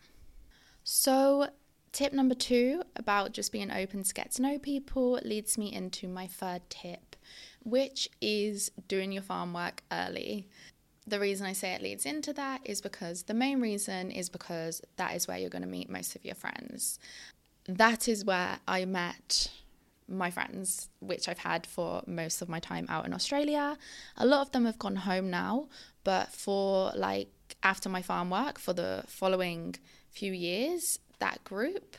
So 0.83 1.49
Tip 1.95 2.11
number 2.11 2.35
two 2.35 2.83
about 2.97 3.31
just 3.31 3.53
being 3.53 3.71
open 3.71 4.03
to 4.03 4.13
get 4.13 4.31
to 4.31 4.41
know 4.41 4.59
people 4.59 5.17
leads 5.23 5.57
me 5.57 5.71
into 5.71 6.09
my 6.09 6.27
third 6.27 6.69
tip, 6.69 7.15
which 7.63 8.09
is 8.19 8.69
doing 8.89 9.13
your 9.13 9.21
farm 9.21 9.53
work 9.53 9.81
early. 9.93 10.49
The 11.07 11.21
reason 11.21 11.47
I 11.47 11.53
say 11.53 11.71
it 11.71 11.81
leads 11.81 12.05
into 12.05 12.33
that 12.33 12.59
is 12.65 12.81
because 12.81 13.23
the 13.23 13.33
main 13.33 13.61
reason 13.61 14.11
is 14.11 14.27
because 14.27 14.81
that 14.97 15.15
is 15.15 15.25
where 15.25 15.37
you're 15.37 15.49
going 15.49 15.61
to 15.61 15.69
meet 15.69 15.89
most 15.89 16.17
of 16.17 16.25
your 16.25 16.35
friends. 16.35 16.99
That 17.65 18.09
is 18.09 18.25
where 18.25 18.59
I 18.67 18.83
met 18.83 19.49
my 20.09 20.29
friends, 20.29 20.89
which 20.99 21.29
I've 21.29 21.39
had 21.39 21.65
for 21.65 22.03
most 22.05 22.41
of 22.41 22.49
my 22.49 22.59
time 22.59 22.87
out 22.89 23.05
in 23.05 23.13
Australia. 23.13 23.77
A 24.17 24.25
lot 24.25 24.41
of 24.41 24.51
them 24.51 24.65
have 24.65 24.79
gone 24.79 24.97
home 24.97 25.29
now, 25.29 25.69
but 26.03 26.33
for 26.33 26.91
like 26.93 27.29
after 27.63 27.87
my 27.87 28.01
farm 28.01 28.31
work, 28.31 28.59
for 28.59 28.73
the 28.73 29.05
following 29.07 29.75
few 30.09 30.33
years, 30.33 30.99
that 31.19 31.43
group 31.43 31.95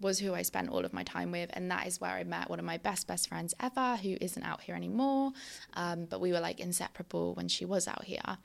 was 0.00 0.18
who 0.18 0.34
I 0.34 0.42
spent 0.42 0.68
all 0.68 0.84
of 0.84 0.92
my 0.92 1.04
time 1.04 1.30
with, 1.30 1.50
and 1.52 1.70
that 1.70 1.86
is 1.86 2.00
where 2.00 2.10
I 2.10 2.24
met 2.24 2.50
one 2.50 2.58
of 2.58 2.64
my 2.64 2.78
best 2.78 3.06
best 3.06 3.28
friends 3.28 3.54
ever, 3.60 3.96
who 3.96 4.16
isn't 4.20 4.42
out 4.42 4.62
here 4.62 4.74
anymore. 4.74 5.32
Um, 5.74 6.06
but 6.06 6.20
we 6.20 6.32
were 6.32 6.40
like 6.40 6.60
inseparable 6.60 7.34
when 7.34 7.48
she 7.48 7.64
was 7.64 7.86
out 7.86 8.04
here. 8.04 8.38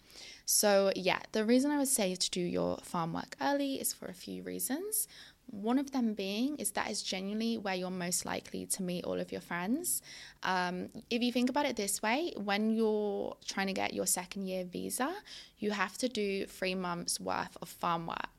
So 0.45 0.91
yeah, 0.95 1.19
the 1.32 1.43
reason 1.43 1.71
I 1.71 1.78
would 1.78 1.88
say 1.88 2.15
to 2.15 2.30
do 2.30 2.41
your 2.41 2.78
farm 2.84 3.13
work 3.13 3.36
early 3.41 3.76
is 3.76 3.93
for 3.93 4.06
a 4.06 4.13
few 4.13 4.43
reasons. 4.43 5.08
One 5.50 5.80
of 5.80 5.91
them 5.91 6.13
being 6.13 6.58
is 6.58 6.71
that 6.71 6.91
is 6.91 7.02
genuinely 7.02 7.58
where 7.58 7.73
you're 7.73 7.89
most 7.89 8.26
likely 8.26 8.65
to 8.65 8.84
meet 8.84 9.06
all 9.06 9.17
of 9.17 9.32
your 9.32 9.39
friends. 9.39 10.02
Um, 10.43 10.89
if 11.10 11.21
you 11.21 11.32
think 11.32 11.50
about 11.50 11.65
it 11.65 11.78
this 11.78 12.02
way, 12.02 12.34
when 12.36 12.76
you're 12.76 13.36
trying 13.45 13.67
to 13.67 13.73
get 13.73 13.93
your 13.93 14.06
second 14.06 14.47
year 14.47 14.65
visa, 14.65 15.15
you 15.58 15.71
have 15.71 15.97
to 16.00 16.10
do 16.10 16.45
three 16.45 16.76
months 16.76 17.17
worth 17.19 17.58
of 17.62 17.69
farm 17.69 18.08
work 18.08 18.37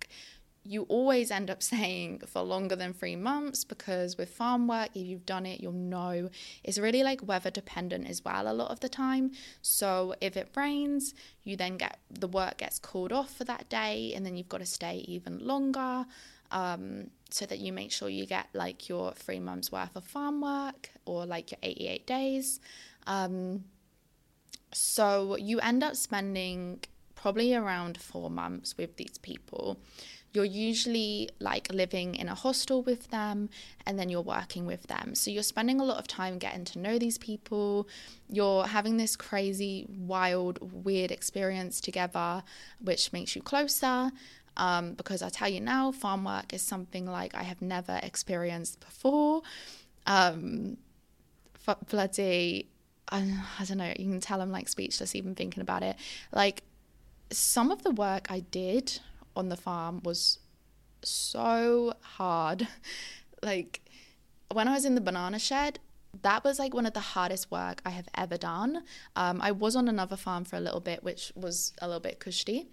you 0.65 0.83
always 0.83 1.31
end 1.31 1.51
up 1.51 1.63
saying 1.63 2.23
for 2.27 2.43
longer 2.43 2.77
than 2.77 2.93
three 2.93 3.17
months 3.17 3.65
because 3.65 4.17
with 4.17 4.31
farm 4.31 4.69
work, 4.69 4.91
if 4.95 5.07
you've 5.07 5.27
done 5.27 5.47
it, 5.47 5.61
you'll 5.61 5.73
know 5.73 6.29
it's 6.65 6.79
really 6.79 7.03
like 7.03 7.27
weather 7.27 7.51
dependent 7.51 8.09
as 8.09 8.25
well 8.25 8.51
a 8.51 8.53
lot 8.53 8.71
of 8.71 8.81
the 8.81 8.89
time. 8.89 9.33
So 9.63 10.15
if 10.21 10.37
it 10.37 10.49
rains, 10.57 11.15
you 11.45 11.57
then 11.57 11.77
get 11.77 11.99
the 12.11 12.29
work 12.29 12.59
gets 12.59 12.79
called 12.79 13.13
off 13.13 13.35
for 13.35 13.45
that 13.45 13.69
day, 13.69 14.13
and 14.15 14.25
then 14.25 14.37
you've 14.37 14.49
got 14.49 14.59
to 14.59 14.67
stay 14.67 15.05
even 15.09 15.39
longer. 15.39 16.07
Um, 16.51 17.11
so 17.31 17.45
that 17.45 17.59
you 17.59 17.75
make 17.75 17.93
sure 17.93 18.09
you 18.09 18.25
get 18.25 18.47
like 18.55 18.89
your 18.89 19.13
three 19.13 19.39
months 19.39 19.71
worth 19.71 19.95
of 19.95 20.05
farm 20.05 20.41
work 20.41 20.89
or 21.05 21.27
like 21.27 21.51
your 21.51 21.59
88 21.63 22.07
days. 22.07 22.59
Um, 23.07 23.65
so 24.73 25.37
you 25.37 25.61
end 25.61 25.83
up 25.83 25.95
spending 25.95 26.81
probably 27.15 27.55
around 27.55 27.99
four 27.99 28.31
months 28.31 28.79
with 28.79 28.97
these 28.97 29.19
people 29.19 29.79
you're 30.35 30.45
usually 30.45 31.31
like 31.41 31.73
living 31.73 32.15
in 32.15 32.29
a 32.29 32.35
hostel 32.35 32.83
with 32.83 33.11
them 33.11 33.49
and 33.87 33.99
then 33.99 34.09
you're 34.11 34.21
working 34.21 34.67
with 34.67 34.87
them. 34.87 35.15
So 35.15 35.31
you're 35.31 35.43
spending 35.43 35.81
a 35.81 35.85
lot 35.85 35.99
of 35.99 36.07
time 36.07 36.39
getting 36.39 36.65
to 36.67 36.79
know 36.79 36.99
these 36.99 37.17
people. 37.17 37.89
You're 38.29 38.67
having 38.67 38.99
this 38.99 39.17
crazy, 39.17 39.87
wild, 39.89 40.85
weird 40.85 41.11
experience 41.11 41.81
together, 41.81 42.43
which 42.79 43.13
makes 43.13 43.35
you 43.35 43.43
closer. 43.43 44.13
um, 44.59 44.95
because 44.95 45.23
I 45.23 45.29
tell 45.29 45.49
you 45.49 45.61
now, 45.61 45.93
farm 45.93 46.25
work 46.25 46.53
is 46.53 46.63
something 46.63 47.07
like 47.07 47.35
I 47.35 47.45
have 47.45 47.63
never 47.63 47.99
experienced 48.03 48.81
before. 48.81 49.43
Um, 50.07 50.77
bloody, 51.89 52.69
I, 53.11 53.39
I 53.59 53.65
don't 53.65 53.79
know, 53.79 53.93
you 53.97 54.11
can 54.11 54.21
tell 54.21 54.41
I'm 54.41 54.51
like 54.51 54.69
speechless 54.69 55.15
even 55.15 55.35
thinking 55.35 55.61
about 55.61 55.83
it. 55.83 55.97
Like, 56.33 56.65
some 57.31 57.71
of 57.71 57.83
the 57.83 57.91
work 57.91 58.31
I 58.31 58.41
did 58.41 59.01
on 59.39 59.49
the 59.49 59.57
farm 59.57 60.01
was 60.05 60.39
so 61.03 61.95
hard. 62.01 62.69
like, 63.43 63.81
when 64.53 64.69
I 64.69 64.75
was 64.75 64.85
in 64.85 64.95
the 64.95 65.01
banana 65.01 65.39
shed, 65.39 65.79
that 66.23 66.43
was 66.43 66.59
like 66.59 66.75
one 66.75 66.87
of 66.87 66.95
the 66.95 67.01
hardest 67.01 67.51
work 67.51 67.81
I 67.85 67.91
have 67.91 68.09
ever 68.15 68.37
done. 68.37 68.83
Um, 69.15 69.41
I 69.43 69.53
was 69.53 69.77
on 69.77 69.89
another 69.89 70.17
farm 70.17 70.45
for 70.45 70.57
a 70.57 70.61
little 70.61 70.81
bit, 70.81 71.03
which 71.03 71.33
was 71.37 71.73
a 71.81 71.87
little 71.87 72.01
bit 72.01 72.19
cushy. 72.19 72.69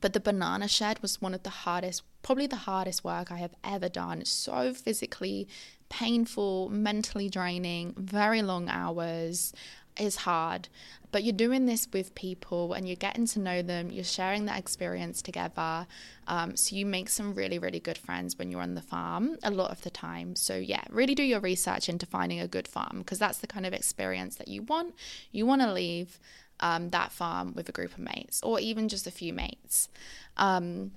But 0.00 0.12
the 0.12 0.20
banana 0.20 0.68
shed 0.68 1.00
was 1.00 1.22
one 1.22 1.34
of 1.34 1.42
the 1.42 1.50
hardest, 1.50 2.02
probably 2.22 2.46
the 2.46 2.56
hardest 2.56 3.04
work 3.04 3.30
I 3.30 3.36
have 3.36 3.54
ever 3.62 3.88
done. 3.88 4.24
So 4.24 4.74
physically 4.74 5.48
painful, 5.88 6.68
mentally 6.70 7.28
draining, 7.28 7.94
very 7.96 8.42
long 8.42 8.68
hours 8.68 9.52
is 9.98 10.16
hard. 10.16 10.68
But 11.12 11.22
you're 11.22 11.32
doing 11.32 11.66
this 11.66 11.86
with 11.92 12.14
people 12.16 12.72
and 12.72 12.88
you're 12.88 12.96
getting 12.96 13.26
to 13.28 13.38
know 13.38 13.62
them, 13.62 13.90
you're 13.90 14.02
sharing 14.02 14.46
that 14.46 14.58
experience 14.58 15.22
together. 15.22 15.86
Um, 16.26 16.56
so 16.56 16.74
you 16.74 16.84
make 16.84 17.08
some 17.08 17.34
really, 17.34 17.58
really 17.58 17.78
good 17.78 17.98
friends 17.98 18.36
when 18.36 18.50
you're 18.50 18.62
on 18.62 18.74
the 18.74 18.82
farm 18.82 19.36
a 19.44 19.50
lot 19.50 19.70
of 19.70 19.82
the 19.82 19.90
time. 19.90 20.34
So, 20.34 20.56
yeah, 20.56 20.82
really 20.90 21.14
do 21.14 21.22
your 21.22 21.38
research 21.38 21.88
into 21.88 22.04
finding 22.04 22.40
a 22.40 22.48
good 22.48 22.66
farm 22.66 22.98
because 22.98 23.20
that's 23.20 23.38
the 23.38 23.46
kind 23.46 23.64
of 23.64 23.72
experience 23.72 24.34
that 24.36 24.48
you 24.48 24.62
want. 24.62 24.94
You 25.30 25.46
want 25.46 25.62
to 25.62 25.72
leave 25.72 26.18
um, 26.60 26.90
that 26.90 27.12
farm 27.12 27.52
with 27.54 27.68
a 27.68 27.72
group 27.72 27.92
of 27.92 27.98
mates 27.98 28.40
or 28.42 28.58
even 28.58 28.88
just 28.88 29.06
a 29.06 29.12
few 29.12 29.32
mates. 29.32 29.88
Um, 30.36 30.92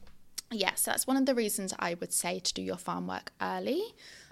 yes, 0.52 0.84
that's 0.84 1.06
one 1.06 1.18
of 1.18 1.26
the 1.26 1.36
reasons 1.36 1.74
I 1.78 1.96
would 1.96 2.14
say 2.14 2.40
to 2.40 2.54
do 2.54 2.62
your 2.62 2.78
farm 2.78 3.08
work 3.08 3.32
early. 3.42 3.84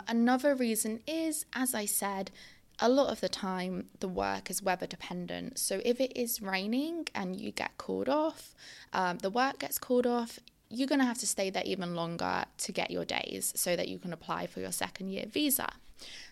Another 0.07 0.55
reason 0.55 1.01
is, 1.07 1.45
as 1.53 1.73
I 1.73 1.85
said, 1.85 2.31
a 2.79 2.89
lot 2.89 3.11
of 3.11 3.21
the 3.21 3.29
time 3.29 3.87
the 3.99 4.07
work 4.07 4.49
is 4.49 4.61
weather 4.61 4.87
dependent. 4.87 5.57
So 5.59 5.81
if 5.85 5.99
it 5.99 6.15
is 6.15 6.41
raining 6.41 7.07
and 7.15 7.39
you 7.39 7.51
get 7.51 7.77
called 7.77 8.09
off, 8.09 8.53
um, 8.93 9.19
the 9.19 9.29
work 9.29 9.59
gets 9.59 9.77
called 9.77 10.05
off, 10.05 10.39
you're 10.69 10.87
going 10.87 10.99
to 10.99 11.05
have 11.05 11.19
to 11.19 11.27
stay 11.27 11.49
there 11.49 11.63
even 11.65 11.95
longer 11.95 12.45
to 12.57 12.71
get 12.71 12.91
your 12.91 13.05
days 13.05 13.53
so 13.55 13.75
that 13.75 13.87
you 13.87 13.99
can 13.99 14.11
apply 14.11 14.47
for 14.47 14.59
your 14.59 14.71
second 14.71 15.09
year 15.09 15.25
visa. 15.27 15.69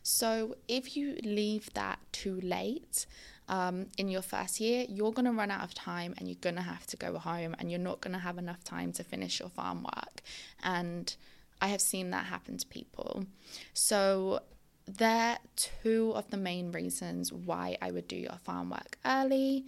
So 0.02 0.56
if 0.68 0.98
you 0.98 1.18
leave 1.24 1.74
that 1.74 2.00
too 2.12 2.40
late, 2.42 3.06
um, 3.50 3.88
in 3.98 4.08
your 4.08 4.22
first 4.22 4.60
year, 4.60 4.86
you're 4.88 5.12
going 5.12 5.26
to 5.26 5.32
run 5.32 5.52
out 5.52 5.64
of 5.64 5.74
time 5.74 6.14
and 6.18 6.28
you're 6.28 6.38
going 6.40 6.56
to 6.56 6.62
have 6.62 6.88
to 6.88 6.98
go 6.98 7.18
home 7.18 7.56
and 7.60 7.70
you're 7.70 7.80
not 7.80 8.02
going 8.02 8.14
to 8.14 8.20
have 8.20 8.38
enough 8.38 8.64
time 8.64 8.94
to 8.94 9.04
finish 9.04 9.40
your 9.40 9.50
farm 9.50 9.84
work. 9.84 10.22
And 10.64 11.14
I 11.62 11.68
have 11.68 11.82
seen 11.82 12.12
that 12.12 12.26
happen 12.26 12.58
to 12.58 12.68
people. 12.68 13.26
So 13.74 14.42
they're 14.86 15.38
two 15.56 16.12
of 16.16 16.30
the 16.30 16.38
main 16.38 16.72
reasons 16.72 17.32
why 17.32 17.78
I 17.82 17.92
would 17.92 18.08
do 18.08 18.16
your 18.16 18.38
farm 18.44 18.70
work 18.70 18.98
early. 19.06 19.66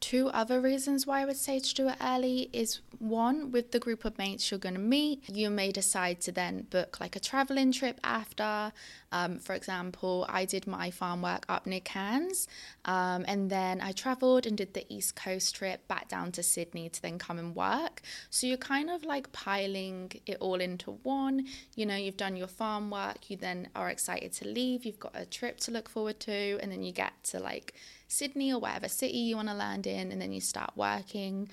Two 0.00 0.28
other 0.28 0.60
reasons 0.60 1.06
why 1.06 1.22
I 1.22 1.24
would 1.24 1.36
say 1.36 1.58
to 1.58 1.74
do 1.74 1.88
it 1.88 1.96
early 2.00 2.50
is 2.52 2.80
one, 2.98 3.50
with 3.50 3.72
the 3.72 3.80
group 3.80 4.04
of 4.04 4.16
mates 4.16 4.50
you're 4.50 4.58
going 4.58 4.74
to 4.74 4.80
meet, 4.80 5.28
you 5.28 5.50
may 5.50 5.72
decide 5.72 6.20
to 6.22 6.32
then 6.32 6.62
book 6.70 7.00
like 7.00 7.16
a 7.16 7.20
traveling 7.20 7.72
trip 7.72 7.98
after. 8.04 8.72
Um, 9.10 9.38
for 9.38 9.54
example, 9.54 10.24
I 10.28 10.44
did 10.44 10.66
my 10.66 10.90
farm 10.90 11.22
work 11.22 11.46
up 11.48 11.66
near 11.66 11.80
Cairns 11.80 12.46
um, 12.84 13.24
and 13.26 13.50
then 13.50 13.80
I 13.80 13.92
travelled 13.92 14.46
and 14.46 14.56
did 14.56 14.74
the 14.74 14.84
East 14.92 15.16
Coast 15.16 15.56
trip 15.56 15.86
back 15.88 16.08
down 16.08 16.30
to 16.32 16.42
Sydney 16.42 16.88
to 16.90 17.02
then 17.02 17.18
come 17.18 17.38
and 17.38 17.56
work. 17.56 18.02
So 18.30 18.46
you're 18.46 18.56
kind 18.56 18.90
of 18.90 19.04
like 19.04 19.32
piling 19.32 20.12
it 20.26 20.36
all 20.40 20.60
into 20.60 20.92
one. 21.02 21.46
You 21.74 21.86
know, 21.86 21.96
you've 21.96 22.16
done 22.16 22.36
your 22.36 22.48
farm 22.48 22.90
work, 22.90 23.30
you 23.30 23.36
then 23.36 23.68
are 23.74 23.88
excited 23.88 24.32
to 24.34 24.48
leave, 24.48 24.84
you've 24.84 25.00
got 25.00 25.12
a 25.14 25.26
trip 25.26 25.58
to 25.60 25.70
look 25.70 25.88
forward 25.88 26.20
to, 26.20 26.58
and 26.60 26.70
then 26.70 26.82
you 26.82 26.92
get 26.92 27.12
to 27.24 27.40
like 27.40 27.74
Sydney 28.08 28.52
or 28.52 28.58
whatever 28.58 28.88
city 28.88 29.18
you 29.18 29.36
want 29.36 29.48
to 29.48 29.54
land 29.54 29.86
in, 29.86 30.10
and 30.10 30.20
then 30.20 30.32
you 30.32 30.40
start 30.40 30.72
working. 30.74 31.48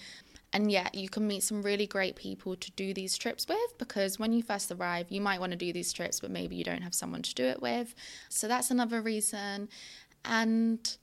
And 0.54 0.72
yeah, 0.72 0.88
you 0.94 1.10
can 1.10 1.28
meet 1.28 1.44
some 1.44 1.62
really 1.62 1.86
great 1.86 2.16
people 2.16 2.56
to 2.56 2.72
do 2.72 2.94
these 2.94 3.18
trips 3.18 3.46
with 3.48 3.78
because 3.78 4.18
when 4.18 4.32
you 4.32 4.42
first 4.42 4.72
arrive, 4.72 5.08
you 5.10 5.20
might 5.20 5.42
want 5.42 5.52
to 5.52 5.58
do 5.58 5.74
these 5.74 5.92
trips, 5.92 6.22
but 6.22 6.32
maybe 6.32 6.56
you 6.56 6.64
don't 6.64 6.82
have 6.82 6.94
someone 6.94 7.22
to 7.24 7.36
do 7.36 7.44
it 7.44 7.62
with. 7.62 7.94
So 8.30 8.48
that's 8.48 8.72
another 8.72 9.02
reason. 9.02 9.68
And 10.24 10.98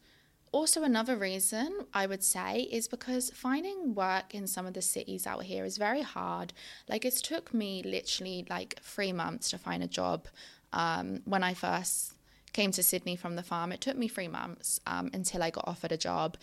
also, 0.53 0.83
another 0.83 1.17
reason 1.17 1.87
I 1.95 2.07
would 2.07 2.23
say 2.23 2.69
is 2.71 2.87
because 2.87 3.31
finding 3.31 3.95
work 3.95 4.35
in 4.35 4.47
some 4.47 4.67
of 4.67 4.75
the 4.75 4.83
cities 4.83 5.27
out 5.27 5.45
here 5.45 5.65
is 5.65 5.79
very 5.79 6.03
hard. 6.03 6.53
Like, 6.89 7.07
it 7.07 7.15
took 7.17 7.55
me 7.55 7.83
literally 7.83 8.47
like 8.51 8.79
three 8.83 9.13
months 9.13 9.51
to 9.51 9.59
find 9.59 9.83
a 9.83 9.87
job 9.87 10.29
um, 10.73 11.23
when 11.25 11.43
I 11.43 11.55
first 11.55 12.15
came 12.53 12.71
to 12.73 12.83
Sydney 12.83 13.17
from 13.17 13.37
the 13.37 13.43
farm. 13.43 13.73
It 13.73 13.81
took 13.81 13.97
me 13.97 14.09
three 14.09 14.29
months 14.29 14.81
um, 14.87 15.11
until 15.13 15.43
I 15.43 15.51
got 15.51 15.67
offered 15.67 15.93
a 15.93 15.97
job. 15.97 16.37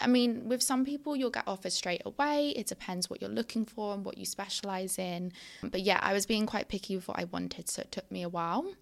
I 0.00 0.06
mean, 0.06 0.48
with 0.48 0.62
some 0.62 0.84
people, 0.84 1.16
you'll 1.16 1.30
get 1.30 1.44
offers 1.46 1.74
straight 1.74 2.02
away. 2.04 2.52
It 2.56 2.66
depends 2.66 3.08
what 3.08 3.20
you're 3.20 3.30
looking 3.30 3.64
for 3.64 3.94
and 3.94 4.04
what 4.04 4.18
you 4.18 4.26
specialize 4.26 4.98
in. 4.98 5.32
But 5.62 5.82
yeah, 5.82 5.98
I 6.02 6.12
was 6.12 6.26
being 6.26 6.46
quite 6.46 6.68
picky 6.68 6.96
with 6.96 7.08
what 7.08 7.18
I 7.18 7.24
wanted, 7.24 7.68
so 7.68 7.82
it 7.82 7.92
took 7.92 8.10
me 8.10 8.22
a 8.22 8.28
while. 8.28 8.72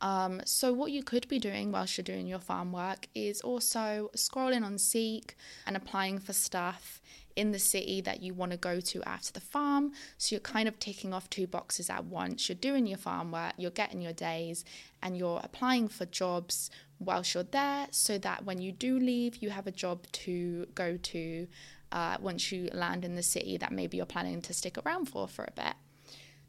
Um, 0.00 0.40
so, 0.46 0.72
what 0.72 0.92
you 0.92 1.02
could 1.02 1.28
be 1.28 1.38
doing 1.38 1.72
whilst 1.72 1.98
you're 1.98 2.04
doing 2.04 2.26
your 2.26 2.38
farm 2.38 2.72
work 2.72 3.08
is 3.14 3.42
also 3.42 4.10
scrolling 4.16 4.64
on 4.64 4.78
Seek 4.78 5.36
and 5.66 5.76
applying 5.76 6.18
for 6.18 6.32
stuff 6.32 7.02
in 7.36 7.52
the 7.52 7.58
city 7.58 8.00
that 8.00 8.22
you 8.22 8.34
want 8.34 8.52
to 8.52 8.58
go 8.58 8.80
to 8.80 9.02
after 9.08 9.32
the 9.32 9.40
farm. 9.40 9.92
So 10.18 10.34
you're 10.34 10.40
kind 10.40 10.68
of 10.68 10.78
ticking 10.78 11.12
off 11.12 11.30
two 11.30 11.46
boxes 11.46 11.90
at 11.90 12.04
once. 12.04 12.48
You're 12.48 12.56
doing 12.56 12.86
your 12.86 12.98
farm 12.98 13.32
work, 13.32 13.54
you're 13.56 13.70
getting 13.70 14.00
your 14.00 14.12
days, 14.12 14.64
and 15.02 15.16
you're 15.16 15.40
applying 15.42 15.88
for 15.88 16.06
jobs 16.06 16.70
whilst 16.98 17.34
you're 17.34 17.42
there 17.42 17.86
so 17.90 18.18
that 18.18 18.44
when 18.44 18.60
you 18.60 18.72
do 18.72 18.98
leave, 18.98 19.36
you 19.36 19.50
have 19.50 19.66
a 19.66 19.72
job 19.72 20.06
to 20.12 20.66
go 20.74 20.96
to 20.96 21.46
uh, 21.92 22.16
once 22.20 22.52
you 22.52 22.68
land 22.72 23.04
in 23.04 23.16
the 23.16 23.22
city 23.22 23.56
that 23.56 23.72
maybe 23.72 23.96
you're 23.96 24.06
planning 24.06 24.40
to 24.42 24.52
stick 24.52 24.76
around 24.84 25.06
for 25.06 25.26
for 25.26 25.44
a 25.44 25.52
bit. 25.52 25.74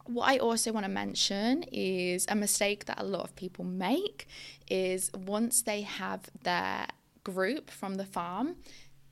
What 0.06 0.30
I 0.30 0.38
also 0.38 0.72
want 0.72 0.86
to 0.86 0.92
mention 0.92 1.64
is 1.72 2.26
a 2.28 2.36
mistake 2.36 2.86
that 2.86 3.00
a 3.00 3.04
lot 3.04 3.24
of 3.24 3.36
people 3.36 3.64
make 3.64 4.28
is 4.70 5.12
once 5.14 5.62
they 5.62 5.82
have 5.82 6.30
their 6.44 6.88
group 7.24 7.70
from 7.70 7.96
the 7.96 8.06
farm, 8.06 8.56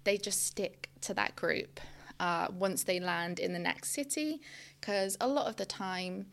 they 0.03 0.17
just 0.17 0.45
stick 0.45 0.89
to 1.01 1.13
that 1.13 1.35
group 1.35 1.79
uh, 2.19 2.47
once 2.51 2.83
they 2.83 2.99
land 2.99 3.39
in 3.39 3.53
the 3.53 3.59
next 3.59 3.91
city 3.91 4.41
because 4.79 5.17
a 5.21 5.27
lot 5.27 5.47
of 5.47 5.55
the 5.55 5.65
time 5.65 6.25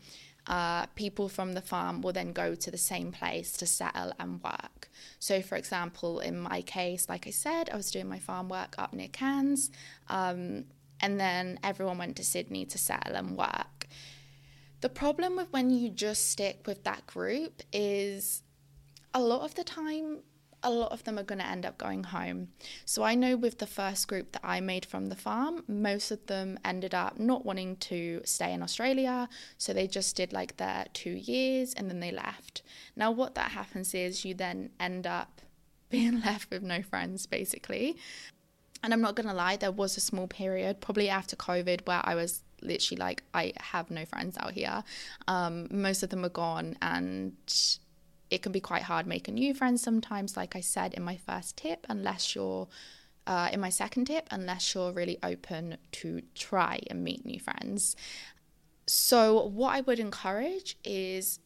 uh, 0.47 0.85
people 0.95 1.27
from 1.27 1.53
the 1.53 1.61
farm 1.61 2.01
will 2.01 2.13
then 2.13 2.31
go 2.31 2.55
to 2.55 2.71
the 2.71 2.77
same 2.77 3.11
place 3.11 3.51
to 3.57 3.65
settle 3.65 4.13
and 4.19 4.41
work. 4.41 4.89
So, 5.19 5.41
for 5.41 5.55
example, 5.55 6.19
in 6.19 6.39
my 6.39 6.61
case, 6.61 7.09
like 7.09 7.27
I 7.27 7.31
said, 7.31 7.69
I 7.69 7.75
was 7.75 7.91
doing 7.91 8.07
my 8.07 8.19
farm 8.19 8.47
work 8.47 8.75
up 8.77 8.93
near 8.93 9.09
Cairns, 9.09 9.69
um, 10.07 10.65
and 11.01 11.19
then 11.19 11.59
everyone 11.63 11.97
went 11.97 12.15
to 12.17 12.23
Sydney 12.23 12.65
to 12.65 12.77
settle 12.77 13.15
and 13.15 13.37
work. 13.37 13.87
The 14.79 14.89
problem 14.89 15.35
with 15.35 15.51
when 15.51 15.69
you 15.69 15.89
just 15.89 16.29
stick 16.29 16.61
with 16.65 16.83
that 16.85 17.05
group 17.07 17.61
is 17.73 18.43
a 19.13 19.19
lot 19.19 19.41
of 19.41 19.55
the 19.55 19.63
time 19.63 20.19
a 20.63 20.71
lot 20.71 20.91
of 20.91 21.03
them 21.03 21.19
are 21.19 21.23
going 21.23 21.39
to 21.39 21.47
end 21.47 21.65
up 21.65 21.77
going 21.77 22.03
home. 22.03 22.49
So 22.85 23.03
I 23.03 23.15
know 23.15 23.37
with 23.37 23.59
the 23.59 23.67
first 23.67 24.07
group 24.07 24.31
that 24.31 24.41
I 24.43 24.59
made 24.59 24.85
from 24.85 25.07
the 25.07 25.15
farm, 25.15 25.63
most 25.67 26.11
of 26.11 26.25
them 26.25 26.57
ended 26.65 26.95
up 26.95 27.19
not 27.19 27.45
wanting 27.45 27.75
to 27.77 28.21
stay 28.25 28.53
in 28.53 28.63
Australia. 28.63 29.29
So 29.57 29.71
they 29.71 29.87
just 29.87 30.15
did 30.15 30.33
like 30.33 30.57
their 30.57 30.85
two 30.93 31.11
years 31.11 31.73
and 31.73 31.89
then 31.89 31.99
they 31.99 32.11
left. 32.11 32.63
Now, 32.95 33.11
what 33.11 33.35
that 33.35 33.51
happens 33.51 33.93
is 33.93 34.25
you 34.25 34.33
then 34.33 34.71
end 34.79 35.05
up 35.05 35.41
being 35.89 36.21
left 36.21 36.49
with 36.49 36.63
no 36.63 36.81
friends 36.81 37.25
basically. 37.27 37.97
And 38.83 38.93
I'm 38.93 39.01
not 39.01 39.15
going 39.15 39.27
to 39.27 39.33
lie, 39.33 39.55
there 39.55 39.71
was 39.71 39.97
a 39.97 40.01
small 40.01 40.27
period, 40.27 40.81
probably 40.81 41.09
after 41.09 41.35
COVID, 41.35 41.87
where 41.87 42.01
I 42.03 42.13
was 42.13 42.43
literally 42.61 42.99
like, 42.99 43.23
I 43.33 43.53
have 43.57 43.89
no 43.89 44.05
friends 44.05 44.37
out 44.39 44.51
here. 44.51 44.83
Um, 45.27 45.67
most 45.71 46.03
of 46.03 46.09
them 46.09 46.23
are 46.23 46.29
gone 46.29 46.77
and 46.81 47.33
it 48.29 48.41
can 48.41 48.51
be 48.51 48.59
quite 48.59 48.83
hard 48.83 49.07
making 49.07 49.35
new 49.35 49.53
friends 49.53 49.81
sometimes, 49.81 50.35
like 50.35 50.55
I 50.55 50.61
said 50.61 50.93
in 50.93 51.03
my 51.03 51.17
first 51.17 51.57
tip, 51.57 51.85
unless 51.89 52.35
you're 52.35 52.67
uh, 53.25 53.49
in 53.51 53.59
my 53.59 53.69
second 53.69 54.05
tip, 54.05 54.27
unless 54.31 54.73
you're 54.73 54.91
really 54.91 55.19
open 55.21 55.77
to 55.91 56.21
try 56.33 56.79
and 56.89 57.03
meet 57.03 57.25
new 57.25 57.39
friends. 57.39 57.95
So, 58.87 59.45
what 59.47 59.75
I 59.75 59.81
would 59.81 59.99
encourage 59.99 60.77
is 60.83 61.39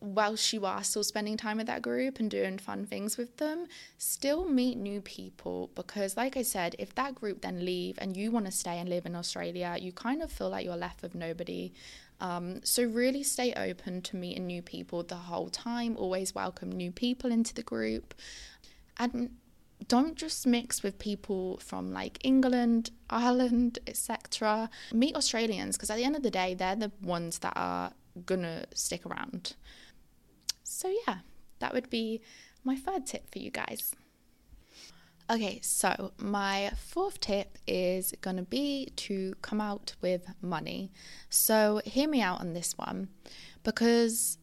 whilst 0.00 0.52
you 0.52 0.64
are 0.64 0.82
still 0.82 1.04
spending 1.04 1.36
time 1.36 1.58
with 1.58 1.66
that 1.66 1.82
group 1.82 2.18
and 2.18 2.30
doing 2.30 2.58
fun 2.58 2.86
things 2.86 3.18
with 3.18 3.36
them, 3.36 3.66
still 3.98 4.48
meet 4.48 4.78
new 4.78 5.00
people 5.00 5.70
because, 5.74 6.16
like 6.16 6.36
I 6.36 6.42
said, 6.42 6.74
if 6.78 6.94
that 6.94 7.14
group 7.14 7.42
then 7.42 7.64
leave 7.64 7.98
and 7.98 8.16
you 8.16 8.30
want 8.30 8.46
to 8.46 8.52
stay 8.52 8.78
and 8.78 8.88
live 8.88 9.04
in 9.04 9.14
Australia, 9.14 9.76
you 9.78 9.92
kind 9.92 10.22
of 10.22 10.30
feel 10.30 10.48
like 10.48 10.64
you're 10.64 10.76
left 10.76 11.02
with 11.02 11.14
nobody. 11.14 11.72
Um, 12.20 12.60
so, 12.64 12.84
really 12.84 13.22
stay 13.22 13.52
open 13.54 14.02
to 14.02 14.16
meeting 14.16 14.46
new 14.46 14.62
people 14.62 15.02
the 15.02 15.14
whole 15.14 15.48
time. 15.48 15.96
Always 15.96 16.34
welcome 16.34 16.70
new 16.70 16.92
people 16.92 17.32
into 17.32 17.54
the 17.54 17.62
group. 17.62 18.14
And 18.98 19.36
don't 19.88 20.16
just 20.16 20.46
mix 20.46 20.82
with 20.82 20.98
people 20.98 21.58
from 21.58 21.92
like 21.92 22.18
England, 22.22 22.90
Ireland, 23.08 23.78
etc. 23.86 24.68
Meet 24.92 25.16
Australians 25.16 25.76
because 25.76 25.90
at 25.90 25.96
the 25.96 26.04
end 26.04 26.16
of 26.16 26.22
the 26.22 26.30
day, 26.30 26.54
they're 26.54 26.76
the 26.76 26.92
ones 27.02 27.38
that 27.38 27.54
are 27.56 27.92
gonna 28.26 28.66
stick 28.74 29.06
around. 29.06 29.54
So, 30.64 30.92
yeah, 31.06 31.18
that 31.60 31.72
would 31.72 31.90
be 31.90 32.20
my 32.64 32.76
third 32.76 33.06
tip 33.06 33.30
for 33.30 33.38
you 33.38 33.50
guys. 33.50 33.94
Okay, 35.30 35.60
so 35.62 36.10
my 36.18 36.72
fourth 36.76 37.20
tip 37.20 37.56
is 37.64 38.12
going 38.20 38.36
to 38.36 38.42
be 38.42 38.92
to 38.96 39.32
come 39.42 39.60
out 39.60 39.94
with 40.02 40.26
money. 40.42 40.90
So, 41.28 41.80
hear 41.84 42.08
me 42.08 42.20
out 42.20 42.40
on 42.40 42.52
this 42.52 42.76
one 42.76 43.10
because, 43.62 44.38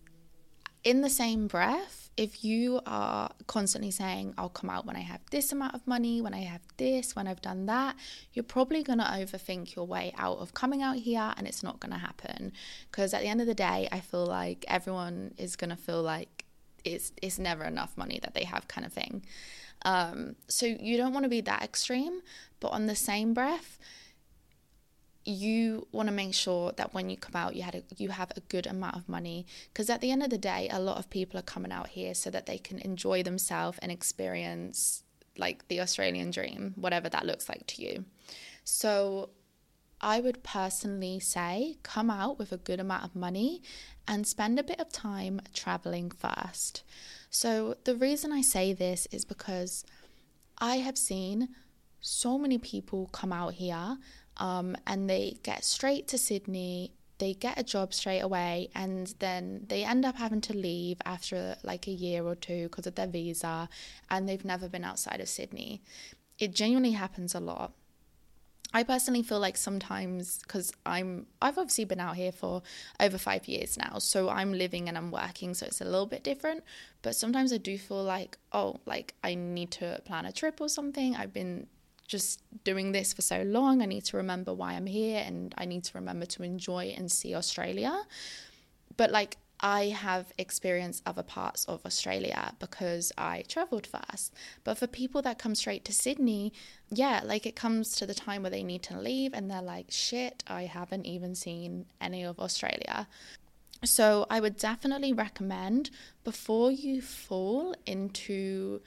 in 0.85 1.01
the 1.01 1.09
same 1.09 1.47
breath, 1.47 2.09
if 2.15 2.41
you 2.45 2.79
are 2.85 3.31
constantly 3.47 3.91
saying, 3.91 4.33
I'll 4.37 4.47
come 4.47 4.69
out 4.69 4.85
when 4.85 4.95
I 4.95 5.01
have 5.01 5.19
this 5.29 5.51
amount 5.51 5.75
of 5.75 5.85
money, 5.85 6.21
when 6.21 6.33
I 6.33 6.43
have 6.43 6.61
this, 6.77 7.17
when 7.17 7.27
I've 7.27 7.41
done 7.41 7.65
that, 7.65 7.97
you're 8.31 8.43
probably 8.43 8.81
going 8.81 8.99
to 8.99 9.05
overthink 9.05 9.75
your 9.75 9.85
way 9.85 10.13
out 10.17 10.37
of 10.37 10.53
coming 10.53 10.81
out 10.81 10.95
here 10.95 11.33
and 11.35 11.45
it's 11.45 11.63
not 11.63 11.81
going 11.81 11.91
to 11.91 11.99
happen. 11.99 12.53
Because 12.89 13.13
at 13.13 13.23
the 13.23 13.27
end 13.27 13.41
of 13.41 13.47
the 13.47 13.53
day, 13.53 13.89
I 13.91 13.99
feel 13.99 14.25
like 14.25 14.63
everyone 14.69 15.33
is 15.37 15.57
going 15.57 15.69
to 15.69 15.75
feel 15.75 16.01
like 16.01 16.45
it's, 16.85 17.11
it's 17.21 17.37
never 17.37 17.65
enough 17.65 17.97
money 17.97 18.19
that 18.23 18.33
they 18.33 18.45
have, 18.45 18.69
kind 18.69 18.87
of 18.87 18.93
thing. 18.93 19.25
Um, 19.83 20.35
so 20.47 20.65
you 20.65 20.97
don't 20.97 21.13
want 21.13 21.23
to 21.23 21.29
be 21.29 21.41
that 21.41 21.63
extreme, 21.63 22.21
but 22.59 22.69
on 22.69 22.87
the 22.87 22.95
same 22.95 23.33
breath, 23.33 23.77
you 25.27 25.85
want 25.91 26.07
to 26.07 26.13
make 26.13 26.33
sure 26.33 26.71
that 26.77 26.93
when 26.93 27.09
you 27.09 27.17
come 27.17 27.35
out 27.35 27.53
you 27.53 27.61
had 27.61 27.75
a, 27.75 27.83
you 27.97 28.09
have 28.09 28.31
a 28.35 28.39
good 28.41 28.65
amount 28.65 28.95
of 28.95 29.09
money. 29.09 29.45
Because 29.71 29.89
at 29.89 29.99
the 29.99 30.09
end 30.09 30.23
of 30.23 30.29
the 30.29 30.37
day 30.37 30.69
a 30.71 30.79
lot 30.79 30.97
of 30.97 31.09
people 31.09 31.37
are 31.37 31.43
coming 31.43 31.71
out 31.71 31.89
here 31.89 32.13
so 32.13 32.29
that 32.29 32.45
they 32.45 32.57
can 32.57 32.79
enjoy 32.79 33.23
themselves 33.23 33.77
and 33.81 33.91
experience 33.91 35.03
like 35.37 35.67
the 35.67 35.81
Australian 35.81 36.31
dream 36.31 36.73
whatever 36.77 37.09
that 37.09 37.25
looks 37.25 37.49
like 37.49 37.67
to 37.67 37.81
you. 37.81 38.05
So 38.63 39.29
I 39.99 40.19
would 40.19 40.43
personally 40.43 41.19
say 41.19 41.77
come 41.83 42.09
out 42.09 42.37
with 42.37 42.51
a 42.51 42.57
good 42.57 42.79
amount 42.79 43.03
of 43.03 43.15
money 43.15 43.61
and 44.07 44.25
spend 44.25 44.59
a 44.59 44.63
bit 44.63 44.79
of 44.79 44.91
time 44.91 45.41
traveling 45.53 46.11
first 46.11 46.83
so 47.29 47.75
the 47.83 47.95
reason 47.95 48.31
I 48.31 48.41
say 48.41 48.73
this 48.73 49.07
is 49.11 49.25
because 49.25 49.83
I 50.57 50.77
have 50.77 50.97
seen 50.97 51.49
so 52.01 52.37
many 52.37 52.57
people 52.57 53.09
come 53.11 53.33
out 53.33 53.53
here 53.53 53.97
um, 54.37 54.75
and 54.85 55.09
they 55.09 55.37
get 55.43 55.63
straight 55.63 56.07
to 56.09 56.17
Sydney. 56.17 56.93
They 57.19 57.33
get 57.33 57.59
a 57.59 57.63
job 57.63 57.95
straight 57.95 58.19
away, 58.19 58.69
and 58.75 59.13
then 59.17 59.65
they 59.69 59.83
end 59.83 60.05
up 60.05 60.17
having 60.17 60.41
to 60.41 60.55
leave 60.55 60.97
after 61.03 61.57
like 61.63 61.87
a 61.87 61.91
year 61.91 62.23
or 62.23 62.35
two 62.35 62.63
because 62.63 62.85
of 62.85 62.93
their 62.93 63.07
visa, 63.07 63.69
and 64.11 64.29
they've 64.29 64.45
never 64.45 64.69
been 64.69 64.83
outside 64.83 65.19
of 65.19 65.27
Sydney. 65.27 65.81
It 66.37 66.53
genuinely 66.53 66.91
happens 66.91 67.33
a 67.33 67.39
lot. 67.39 67.73
I 68.73 68.83
personally 68.83 69.23
feel 69.23 69.39
like 69.39 69.57
sometimes 69.57 70.39
because 70.39 70.71
I'm 70.85 71.27
I've 71.41 71.57
obviously 71.57 71.85
been 71.85 71.99
out 71.99 72.15
here 72.15 72.31
for 72.31 72.61
over 72.99 73.17
5 73.17 73.47
years 73.47 73.77
now 73.77 73.99
so 73.99 74.29
I'm 74.29 74.53
living 74.53 74.87
and 74.87 74.97
I'm 74.97 75.11
working 75.11 75.53
so 75.53 75.65
it's 75.65 75.81
a 75.81 75.85
little 75.85 76.05
bit 76.05 76.23
different 76.23 76.63
but 77.01 77.15
sometimes 77.15 77.53
I 77.53 77.57
do 77.57 77.77
feel 77.77 78.03
like 78.03 78.37
oh 78.51 78.79
like 78.85 79.13
I 79.23 79.35
need 79.35 79.71
to 79.71 80.01
plan 80.05 80.25
a 80.25 80.31
trip 80.31 80.59
or 80.59 80.69
something 80.69 81.15
I've 81.15 81.33
been 81.33 81.67
just 82.07 82.41
doing 82.63 82.93
this 82.93 83.13
for 83.13 83.21
so 83.21 83.43
long. 83.43 83.81
I 83.81 83.85
need 83.85 84.05
to 84.05 84.17
remember 84.17 84.53
why 84.53 84.73
I'm 84.73 84.85
here 84.85 85.23
and 85.25 85.53
I 85.57 85.65
need 85.65 85.83
to 85.85 85.91
remember 85.95 86.25
to 86.25 86.43
enjoy 86.43 86.93
and 86.97 87.11
see 87.11 87.35
Australia. 87.35 88.01
But 88.95 89.11
like, 89.11 89.37
I 89.59 89.85
have 89.85 90.33
experienced 90.37 91.01
other 91.05 91.23
parts 91.23 91.65
of 91.65 91.85
Australia 91.85 92.53
because 92.59 93.11
I 93.17 93.43
traveled 93.47 93.87
fast. 93.87 94.33
But 94.63 94.77
for 94.77 94.87
people 94.87 95.21
that 95.23 95.39
come 95.39 95.55
straight 95.55 95.83
to 95.85 95.93
Sydney, 95.93 96.53
yeah, 96.89 97.21
like 97.23 97.45
it 97.45 97.55
comes 97.55 97.95
to 97.95 98.05
the 98.05 98.13
time 98.13 98.43
where 98.43 98.51
they 98.51 98.63
need 98.63 98.83
to 98.83 98.99
leave 98.99 99.33
and 99.33 99.49
they're 99.49 99.61
like, 99.61 99.87
shit, 99.89 100.43
I 100.47 100.63
haven't 100.63 101.05
even 101.05 101.33
seen 101.33 101.85
any 101.99 102.23
of 102.23 102.39
Australia. 102.39 103.07
So 103.83 104.25
I 104.29 104.39
would 104.39 104.57
definitely 104.57 105.13
recommend 105.13 105.89
before 106.23 106.71
you 106.71 107.01
fall 107.01 107.75
into 107.85 108.81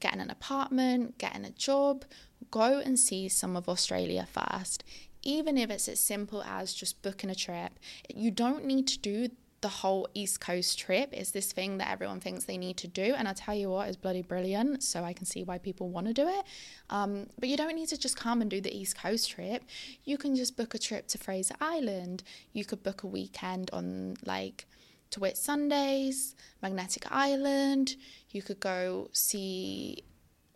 getting 0.00 0.20
an 0.20 0.30
apartment, 0.30 1.18
getting 1.18 1.44
a 1.44 1.50
job, 1.50 2.04
go 2.50 2.78
and 2.78 2.98
see 2.98 3.28
some 3.28 3.56
of 3.56 3.68
Australia 3.68 4.26
first. 4.30 4.84
Even 5.22 5.58
if 5.58 5.68
it's 5.70 5.88
as 5.88 6.00
simple 6.00 6.42
as 6.42 6.72
just 6.72 7.02
booking 7.02 7.30
a 7.30 7.34
trip, 7.34 7.72
you 8.14 8.30
don't 8.30 8.64
need 8.64 8.86
to 8.86 8.98
do 8.98 9.28
the 9.60 9.68
whole 9.68 10.08
East 10.14 10.40
Coast 10.40 10.78
trip. 10.78 11.12
Is 11.12 11.32
this 11.32 11.52
thing 11.52 11.78
that 11.78 11.90
everyone 11.90 12.20
thinks 12.20 12.44
they 12.44 12.56
need 12.56 12.76
to 12.78 12.88
do? 12.88 13.14
And 13.16 13.26
I 13.26 13.32
tell 13.32 13.54
you 13.54 13.70
what, 13.70 13.88
it's 13.88 13.96
bloody 13.96 14.22
brilliant. 14.22 14.82
So 14.82 15.04
I 15.04 15.12
can 15.12 15.26
see 15.26 15.42
why 15.42 15.58
people 15.58 15.88
want 15.88 16.06
to 16.06 16.14
do 16.14 16.28
it. 16.28 16.44
Um, 16.90 17.26
but 17.38 17.48
you 17.48 17.56
don't 17.56 17.74
need 17.74 17.88
to 17.88 17.98
just 17.98 18.16
come 18.16 18.40
and 18.40 18.50
do 18.50 18.60
the 18.60 18.74
East 18.76 18.96
Coast 18.96 19.30
trip. 19.30 19.64
You 20.04 20.16
can 20.16 20.36
just 20.36 20.56
book 20.56 20.74
a 20.74 20.78
trip 20.78 21.08
to 21.08 21.18
Fraser 21.18 21.54
Island. 21.60 22.22
You 22.52 22.64
could 22.64 22.82
book 22.82 23.02
a 23.02 23.06
weekend 23.06 23.70
on 23.72 24.16
like 24.24 24.66
to 25.10 25.20
Whitsundays, 25.20 26.34
Magnetic 26.62 27.10
Island. 27.10 27.96
You 28.30 28.42
could 28.42 28.60
go 28.60 29.08
see 29.12 30.04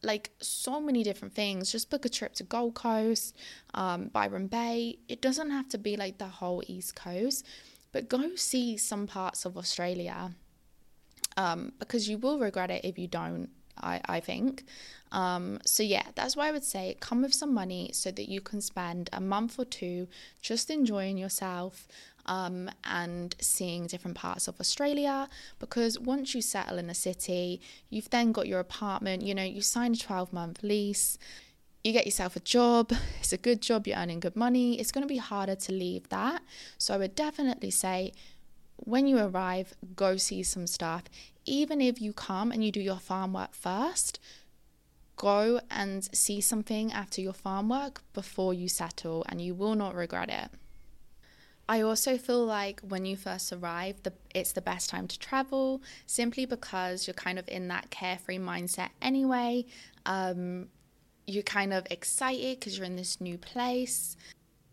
like 0.02 0.30
so 0.40 0.80
many 0.80 1.02
different 1.02 1.34
things. 1.34 1.70
Just 1.70 1.90
book 1.90 2.04
a 2.04 2.08
trip 2.08 2.34
to 2.34 2.44
Gold 2.44 2.74
Coast, 2.74 3.36
um, 3.74 4.08
Byron 4.08 4.48
Bay. 4.48 4.98
It 5.08 5.22
doesn't 5.22 5.50
have 5.50 5.68
to 5.70 5.78
be 5.78 5.96
like 5.96 6.18
the 6.18 6.26
whole 6.26 6.62
East 6.66 6.96
Coast, 6.96 7.46
but 7.92 8.08
go 8.08 8.34
see 8.36 8.76
some 8.76 9.06
parts 9.06 9.44
of 9.44 9.56
Australia 9.56 10.32
um, 11.36 11.72
because 11.78 12.08
you 12.08 12.18
will 12.18 12.38
regret 12.38 12.70
it 12.70 12.84
if 12.84 12.98
you 12.98 13.06
don't. 13.06 13.48
I, 13.80 14.00
I 14.04 14.20
think. 14.20 14.64
Um, 15.12 15.58
so, 15.64 15.82
yeah, 15.82 16.04
that's 16.14 16.36
why 16.36 16.48
I 16.48 16.52
would 16.52 16.62
say 16.62 16.96
come 17.00 17.22
with 17.22 17.32
some 17.32 17.54
money 17.54 17.90
so 17.94 18.10
that 18.10 18.28
you 18.28 18.40
can 18.42 18.60
spend 18.60 19.08
a 19.14 19.20
month 19.20 19.58
or 19.58 19.64
two 19.64 20.08
just 20.42 20.70
enjoying 20.70 21.16
yourself, 21.16 21.88
um, 22.26 22.70
and 22.84 23.34
seeing 23.40 23.86
different 23.86 24.16
parts 24.16 24.48
of 24.48 24.60
Australia. 24.60 25.28
Because 25.58 25.98
once 25.98 26.34
you 26.34 26.42
settle 26.42 26.78
in 26.78 26.90
a 26.90 26.94
city, 26.94 27.60
you've 27.90 28.10
then 28.10 28.32
got 28.32 28.46
your 28.46 28.60
apartment, 28.60 29.22
you 29.22 29.34
know, 29.34 29.42
you 29.42 29.60
sign 29.60 29.92
a 29.92 29.96
12 29.96 30.32
month 30.32 30.62
lease. 30.62 31.18
You 31.84 31.92
get 31.92 32.06
yourself 32.06 32.36
a 32.36 32.40
job, 32.40 32.92
it's 33.18 33.32
a 33.32 33.36
good 33.36 33.60
job, 33.60 33.86
you're 33.86 33.96
earning 33.96 34.20
good 34.20 34.36
money. 34.36 34.78
It's 34.78 34.92
going 34.92 35.02
to 35.02 35.08
be 35.08 35.18
harder 35.18 35.56
to 35.56 35.72
leave 35.72 36.08
that. 36.10 36.42
So, 36.78 36.94
I 36.94 36.98
would 36.98 37.14
definitely 37.14 37.72
say 37.72 38.12
when 38.76 39.06
you 39.06 39.18
arrive, 39.18 39.74
go 39.96 40.16
see 40.16 40.42
some 40.42 40.66
stuff. 40.66 41.04
Even 41.44 41.80
if 41.80 42.00
you 42.00 42.12
come 42.12 42.52
and 42.52 42.64
you 42.64 42.70
do 42.70 42.80
your 42.80 42.98
farm 42.98 43.32
work 43.32 43.52
first, 43.52 44.20
go 45.16 45.60
and 45.70 46.04
see 46.14 46.40
something 46.40 46.92
after 46.92 47.20
your 47.20 47.32
farm 47.32 47.68
work 47.68 48.02
before 48.12 48.54
you 48.54 48.68
settle, 48.68 49.24
and 49.28 49.40
you 49.40 49.54
will 49.54 49.74
not 49.74 49.94
regret 49.94 50.28
it. 50.28 50.50
I 51.68 51.80
also 51.80 52.18
feel 52.18 52.44
like 52.44 52.80
when 52.80 53.06
you 53.06 53.16
first 53.16 53.52
arrive, 53.52 54.02
the, 54.02 54.12
it's 54.34 54.52
the 54.52 54.60
best 54.60 54.90
time 54.90 55.06
to 55.08 55.18
travel 55.18 55.80
simply 56.06 56.44
because 56.44 57.06
you're 57.06 57.14
kind 57.14 57.38
of 57.38 57.48
in 57.48 57.68
that 57.68 57.90
carefree 57.90 58.38
mindset 58.38 58.90
anyway. 59.00 59.64
Um, 60.04 60.68
you're 61.26 61.42
kind 61.42 61.72
of 61.72 61.86
excited 61.90 62.58
because 62.58 62.76
you're 62.76 62.86
in 62.86 62.96
this 62.96 63.20
new 63.20 63.38
place 63.38 64.16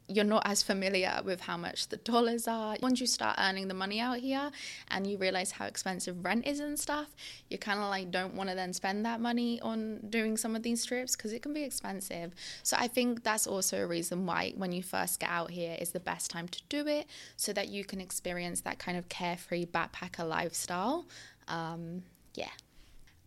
you're 0.09 0.25
not 0.25 0.41
as 0.45 0.63
familiar 0.63 1.21
with 1.23 1.39
how 1.41 1.55
much 1.55 1.88
the 1.89 1.97
dollars 1.97 2.47
are. 2.47 2.75
Once 2.81 2.99
you 2.99 3.05
start 3.05 3.38
earning 3.38 3.67
the 3.67 3.73
money 3.75 3.99
out 3.99 4.17
here 4.17 4.49
and 4.89 5.05
you 5.05 5.17
realize 5.17 5.51
how 5.51 5.65
expensive 5.65 6.25
rent 6.25 6.47
is 6.47 6.59
and 6.59 6.79
stuff, 6.79 7.15
you 7.49 7.59
kind 7.59 7.79
of 7.79 7.89
like 7.89 8.09
don't 8.09 8.33
want 8.33 8.49
to 8.49 8.55
then 8.55 8.73
spend 8.73 9.05
that 9.05 9.21
money 9.21 9.62
on 9.62 9.99
doing 10.09 10.35
some 10.35 10.55
of 10.55 10.63
these 10.63 10.83
trips 10.83 11.15
because 11.15 11.31
it 11.31 11.43
can 11.43 11.53
be 11.53 11.63
expensive. 11.63 12.33
So 12.63 12.75
I 12.79 12.88
think 12.88 13.23
that's 13.23 13.45
also 13.45 13.83
a 13.83 13.88
reason 13.88 14.25
why 14.25 14.53
when 14.57 14.71
you 14.71 14.81
first 14.81 15.19
get 15.19 15.29
out 15.29 15.51
here 15.51 15.77
is 15.79 15.91
the 15.91 15.99
best 15.99 16.31
time 16.31 16.47
to 16.47 16.62
do 16.69 16.88
it 16.88 17.05
so 17.38 17.53
that 17.53 17.67
you 17.69 17.85
can 17.85 18.01
experience 18.01 18.62
that 18.62 18.79
kind 18.79 18.97
of 18.97 19.09
carefree 19.09 19.67
backpacker 19.67 20.27
lifestyle. 20.27 21.05
Um, 21.47 22.01
yeah. 22.33 22.49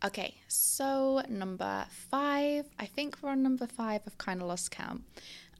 Okay, 0.04 0.34
so 0.48 1.22
number 1.28 1.86
five, 1.88 2.66
I 2.76 2.86
think 2.86 3.18
we're 3.22 3.30
on 3.30 3.42
number 3.42 3.68
five. 3.68 4.02
I've 4.04 4.18
kind 4.18 4.42
of 4.42 4.48
lost 4.48 4.72
count. 4.72 5.04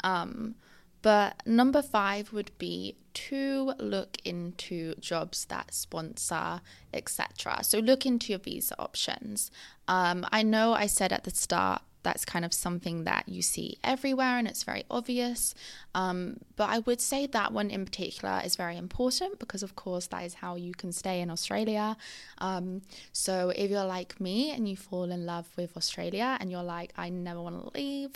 Um, 0.03 0.57
but 1.01 1.43
number 1.47 1.81
five 1.81 2.33
would 2.33 2.51
be 2.59 2.97
to 3.15 3.75
look 3.79 4.17
into 4.25 4.95
jobs 4.97 5.45
that 5.47 5.73
sponsor, 5.73 6.61
etc. 6.93 7.63
So 7.63 7.79
look 7.79 8.05
into 8.05 8.33
your 8.33 8.41
visa 8.41 8.75
options. 8.81 9.51
Um, 9.87 10.27
I 10.33 10.43
know 10.43 10.73
I 10.73 10.87
said 10.87 11.13
at 11.13 11.25
the 11.25 11.31
start 11.31 11.83
that's 12.03 12.25
kind 12.25 12.45
of 12.45 12.53
something 12.53 13.05
that 13.05 13.29
you 13.29 13.43
see 13.43 13.79
everywhere 13.85 14.39
and 14.39 14.49
it's 14.49 14.63
very 14.63 14.85
obvious. 14.91 15.55
Um, 15.95 16.39
but 16.57 16.69
I 16.71 16.81
would 16.81 17.01
say 17.01 17.27
that 17.27 17.53
one 17.53 17.71
in 17.71 17.85
particular 17.85 18.41
is 18.45 18.57
very 18.57 18.77
important 18.77 19.39
because, 19.39 19.63
of 19.63 19.77
course, 19.77 20.07
that 20.09 20.25
is 20.25 20.35
how 20.35 20.57
you 20.57 20.73
can 20.73 20.93
stay 20.93 21.21
in 21.21 21.31
Australia. 21.31 21.97
Um, 22.39 22.83
so 23.13 23.51
if 23.51 23.71
you're 23.71 23.85
like 23.85 24.21
me 24.21 24.51
and 24.51 24.69
you 24.69 24.77
fall 24.77 25.11
in 25.11 25.27
love 25.27 25.49
with 25.57 25.77
Australia 25.77 26.37
and 26.41 26.51
you're 26.51 26.63
like, 26.63 26.93
I 26.97 27.09
never 27.09 27.41
want 27.41 27.63
to 27.63 27.79
leave, 27.79 28.13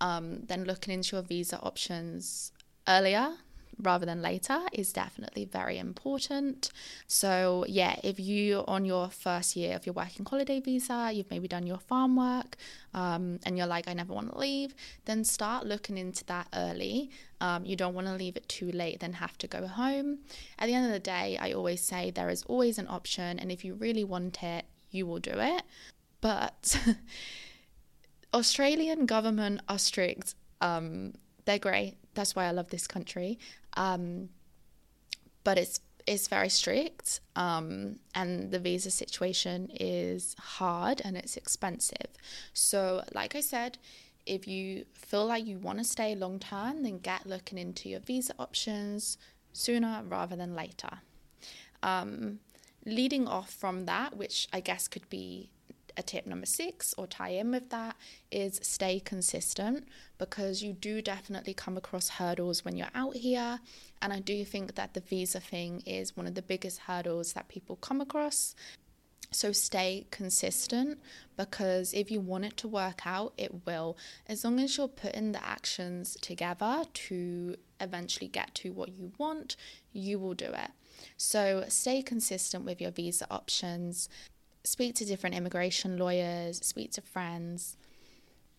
um, 0.00 0.40
then 0.46 0.64
looking 0.64 0.94
into 0.94 1.16
your 1.16 1.22
visa 1.22 1.58
options 1.60 2.52
earlier 2.88 3.36
rather 3.82 4.06
than 4.06 4.22
later 4.22 4.60
is 4.72 4.92
definitely 4.92 5.44
very 5.44 5.78
important. 5.78 6.70
So, 7.06 7.64
yeah, 7.68 7.96
if 8.02 8.20
you 8.20 8.64
on 8.66 8.84
your 8.84 9.10
first 9.10 9.56
year 9.56 9.76
of 9.76 9.86
your 9.86 9.92
working 9.92 10.24
holiday 10.24 10.60
visa, 10.60 11.10
you've 11.12 11.30
maybe 11.30 11.48
done 11.48 11.66
your 11.66 11.78
farm 11.78 12.16
work 12.16 12.56
um, 12.94 13.38
and 13.44 13.56
you're 13.56 13.66
like, 13.66 13.88
I 13.88 13.92
never 13.92 14.12
want 14.12 14.32
to 14.32 14.38
leave, 14.38 14.74
then 15.04 15.24
start 15.24 15.66
looking 15.66 15.98
into 15.98 16.24
that 16.26 16.48
early. 16.54 17.10
Um, 17.40 17.64
you 17.64 17.76
don't 17.76 17.94
want 17.94 18.06
to 18.06 18.14
leave 18.14 18.36
it 18.36 18.48
too 18.48 18.70
late, 18.70 19.00
then 19.00 19.14
have 19.14 19.38
to 19.38 19.46
go 19.46 19.66
home. 19.66 20.18
At 20.58 20.66
the 20.66 20.74
end 20.74 20.86
of 20.86 20.92
the 20.92 20.98
day, 20.98 21.38
I 21.40 21.52
always 21.52 21.80
say 21.80 22.10
there 22.10 22.30
is 22.30 22.42
always 22.44 22.78
an 22.78 22.86
option, 22.88 23.38
and 23.38 23.50
if 23.50 23.64
you 23.64 23.74
really 23.74 24.04
want 24.04 24.42
it, 24.42 24.66
you 24.90 25.06
will 25.06 25.20
do 25.20 25.34
it. 25.34 25.62
But 26.20 26.78
Australian 28.34 29.06
government 29.06 29.60
are 29.68 29.78
strict. 29.78 30.34
Um, 30.60 31.14
they're 31.44 31.58
great. 31.58 31.96
That's 32.14 32.34
why 32.34 32.46
I 32.46 32.50
love 32.50 32.70
this 32.70 32.86
country. 32.86 33.38
Um, 33.74 34.30
but 35.44 35.58
it's 35.58 35.80
it's 36.06 36.28
very 36.28 36.48
strict, 36.48 37.20
um, 37.36 38.00
and 38.14 38.50
the 38.50 38.58
visa 38.58 38.90
situation 38.90 39.70
is 39.78 40.34
hard 40.38 41.00
and 41.04 41.16
it's 41.16 41.36
expensive. 41.36 42.08
So, 42.52 43.04
like 43.14 43.36
I 43.36 43.40
said, 43.40 43.78
if 44.26 44.48
you 44.48 44.86
feel 44.92 45.26
like 45.26 45.46
you 45.46 45.58
want 45.58 45.78
to 45.78 45.84
stay 45.84 46.14
long 46.14 46.38
term, 46.38 46.82
then 46.82 46.98
get 46.98 47.26
looking 47.26 47.58
into 47.58 47.88
your 47.88 48.00
visa 48.00 48.34
options 48.38 49.18
sooner 49.52 50.02
rather 50.06 50.36
than 50.36 50.54
later. 50.54 51.00
Um, 51.82 52.40
leading 52.86 53.28
off 53.28 53.50
from 53.50 53.86
that, 53.86 54.16
which 54.16 54.48
I 54.52 54.60
guess 54.60 54.88
could 54.88 55.08
be 55.10 55.50
a 56.00 56.02
tip 56.02 56.26
number 56.26 56.46
six 56.46 56.94
or 56.98 57.06
tie 57.06 57.28
in 57.28 57.52
with 57.52 57.70
that 57.70 57.94
is 58.32 58.58
stay 58.62 58.98
consistent 58.98 59.86
because 60.18 60.62
you 60.62 60.72
do 60.72 61.00
definitely 61.00 61.54
come 61.54 61.76
across 61.76 62.08
hurdles 62.08 62.64
when 62.64 62.76
you're 62.76 62.88
out 62.94 63.14
here. 63.14 63.60
And 64.02 64.12
I 64.12 64.18
do 64.18 64.44
think 64.44 64.74
that 64.74 64.94
the 64.94 65.00
visa 65.00 65.38
thing 65.38 65.82
is 65.86 66.16
one 66.16 66.26
of 66.26 66.34
the 66.34 66.42
biggest 66.42 66.80
hurdles 66.80 67.34
that 67.34 67.48
people 67.48 67.76
come 67.76 68.00
across. 68.00 68.54
So 69.30 69.52
stay 69.52 70.06
consistent 70.10 70.98
because 71.36 71.92
if 71.94 72.10
you 72.10 72.20
want 72.20 72.46
it 72.46 72.56
to 72.58 72.68
work 72.68 73.02
out, 73.06 73.32
it 73.36 73.66
will. 73.66 73.96
As 74.26 74.42
long 74.42 74.58
as 74.58 74.76
you're 74.76 74.88
putting 74.88 75.32
the 75.32 75.44
actions 75.44 76.16
together 76.20 76.84
to 76.92 77.56
eventually 77.78 78.26
get 78.26 78.54
to 78.56 78.72
what 78.72 78.88
you 78.88 79.12
want, 79.18 79.54
you 79.92 80.18
will 80.18 80.34
do 80.34 80.46
it. 80.46 80.70
So 81.16 81.64
stay 81.68 82.02
consistent 82.02 82.64
with 82.64 82.80
your 82.80 82.90
visa 82.90 83.26
options 83.30 84.08
speak 84.64 84.94
to 84.96 85.04
different 85.04 85.36
immigration 85.36 85.96
lawyers, 85.96 86.58
speak 86.58 86.92
to 86.92 87.00
friends, 87.00 87.76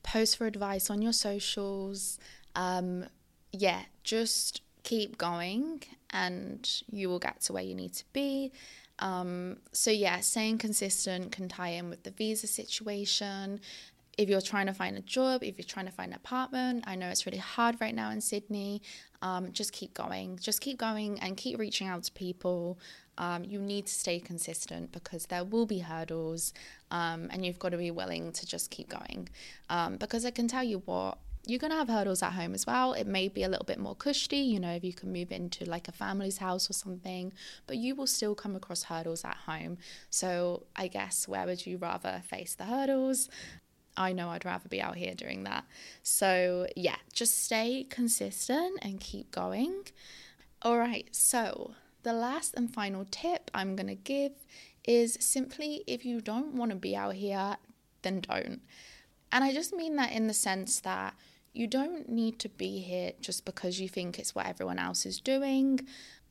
post 0.03 0.37
for 0.37 0.47
advice 0.47 0.89
on 0.89 1.01
your 1.01 1.13
socials. 1.13 2.19
Um, 2.55 3.05
yeah, 3.51 3.81
just 4.03 4.61
keep 4.83 5.17
going 5.17 5.83
and 6.09 6.69
you 6.91 7.09
will 7.09 7.19
get 7.19 7.41
to 7.41 7.53
where 7.53 7.63
you 7.63 7.75
need 7.75 7.93
to 7.93 8.05
be. 8.13 8.51
Um, 8.99 9.57
so, 9.71 9.89
yeah, 9.89 10.19
staying 10.19 10.59
consistent 10.59 11.31
can 11.31 11.49
tie 11.49 11.69
in 11.69 11.89
with 11.89 12.03
the 12.03 12.11
visa 12.11 12.47
situation. 12.47 13.59
If 14.17 14.29
you're 14.29 14.41
trying 14.41 14.67
to 14.67 14.73
find 14.73 14.97
a 14.97 15.01
job, 15.01 15.43
if 15.43 15.57
you're 15.57 15.65
trying 15.65 15.87
to 15.87 15.91
find 15.91 16.11
an 16.11 16.17
apartment, 16.17 16.83
I 16.85 16.95
know 16.95 17.07
it's 17.07 17.25
really 17.25 17.39
hard 17.39 17.77
right 17.81 17.95
now 17.95 18.11
in 18.11 18.21
Sydney. 18.21 18.81
Um, 19.21 19.51
just 19.53 19.71
keep 19.71 19.93
going. 19.93 20.37
Just 20.39 20.61
keep 20.61 20.77
going 20.77 21.19
and 21.19 21.37
keep 21.37 21.57
reaching 21.57 21.87
out 21.87 22.03
to 22.03 22.11
people 22.11 22.77
um, 23.21 23.43
you 23.43 23.59
need 23.59 23.85
to 23.85 23.93
stay 23.93 24.19
consistent 24.19 24.91
because 24.91 25.27
there 25.27 25.43
will 25.43 25.67
be 25.67 25.79
hurdles 25.79 26.53
um, 26.89 27.27
and 27.29 27.45
you've 27.45 27.59
got 27.59 27.69
to 27.69 27.77
be 27.77 27.91
willing 27.91 28.31
to 28.31 28.47
just 28.47 28.71
keep 28.71 28.89
going. 28.89 29.29
Um, 29.69 29.97
because 29.97 30.25
I 30.25 30.31
can 30.31 30.47
tell 30.47 30.63
you 30.63 30.81
what, 30.85 31.19
you're 31.45 31.59
going 31.59 31.71
to 31.71 31.77
have 31.77 31.87
hurdles 31.87 32.23
at 32.23 32.33
home 32.33 32.55
as 32.55 32.65
well. 32.65 32.93
It 32.93 33.05
may 33.05 33.27
be 33.27 33.43
a 33.43 33.47
little 33.47 33.65
bit 33.65 33.77
more 33.77 33.95
cushy, 33.95 34.37
you 34.37 34.59
know, 34.59 34.71
if 34.71 34.83
you 34.83 34.91
can 34.91 35.13
move 35.13 35.31
into 35.31 35.65
like 35.65 35.87
a 35.87 35.91
family's 35.91 36.39
house 36.39 36.67
or 36.67 36.73
something, 36.73 37.31
but 37.67 37.77
you 37.77 37.93
will 37.93 38.07
still 38.07 38.33
come 38.33 38.55
across 38.55 38.83
hurdles 38.83 39.23
at 39.23 39.37
home. 39.45 39.77
So 40.09 40.63
I 40.75 40.87
guess 40.87 41.27
where 41.27 41.45
would 41.45 41.63
you 41.65 41.77
rather 41.77 42.23
face 42.27 42.55
the 42.55 42.65
hurdles? 42.65 43.29
I 43.95 44.13
know 44.13 44.29
I'd 44.29 44.45
rather 44.45 44.67
be 44.67 44.81
out 44.81 44.95
here 44.95 45.13
doing 45.13 45.43
that. 45.43 45.65
So 46.01 46.65
yeah, 46.75 46.97
just 47.13 47.43
stay 47.43 47.85
consistent 47.87 48.79
and 48.81 48.99
keep 48.99 49.29
going. 49.29 49.83
All 50.63 50.77
right, 50.77 51.07
so 51.11 51.75
the 52.03 52.13
last 52.13 52.53
and 52.55 52.73
final 52.73 53.05
tip 53.09 53.51
I'm 53.53 53.75
going 53.75 53.87
to 53.87 53.95
give 53.95 54.31
is 54.85 55.17
simply 55.19 55.83
if 55.87 56.05
you 56.05 56.21
don't 56.21 56.55
want 56.55 56.71
to 56.71 56.77
be 56.77 56.95
out 56.95 57.15
here, 57.15 57.57
then 58.01 58.21
don't. 58.21 58.61
And 59.31 59.43
I 59.43 59.53
just 59.53 59.73
mean 59.73 59.95
that 59.95 60.11
in 60.11 60.27
the 60.27 60.33
sense 60.33 60.79
that 60.81 61.13
you 61.53 61.67
don't 61.67 62.09
need 62.09 62.39
to 62.39 62.49
be 62.49 62.79
here 62.79 63.11
just 63.21 63.45
because 63.45 63.79
you 63.79 63.89
think 63.89 64.17
it's 64.17 64.33
what 64.33 64.45
everyone 64.45 64.79
else 64.79 65.05
is 65.05 65.19
doing. 65.19 65.81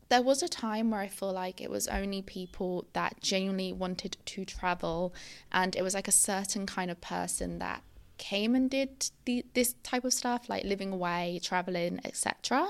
There 0.08 0.22
was 0.22 0.42
a 0.42 0.48
time 0.48 0.90
where 0.90 1.00
I 1.00 1.08
feel 1.08 1.32
like 1.32 1.60
it 1.60 1.70
was 1.70 1.86
only 1.86 2.20
people 2.20 2.86
that 2.94 3.20
genuinely 3.20 3.72
wanted 3.72 4.16
to 4.24 4.44
travel, 4.44 5.14
and 5.52 5.76
it 5.76 5.82
was 5.82 5.94
like 5.94 6.08
a 6.08 6.12
certain 6.12 6.66
kind 6.66 6.90
of 6.90 7.00
person 7.00 7.60
that 7.60 7.82
came 8.20 8.54
and 8.54 8.70
did 8.70 9.10
the, 9.24 9.44
this 9.54 9.74
type 9.82 10.04
of 10.04 10.12
stuff, 10.12 10.48
like 10.48 10.64
living 10.64 10.92
away, 10.92 11.40
traveling, 11.42 11.98
etc. 12.04 12.68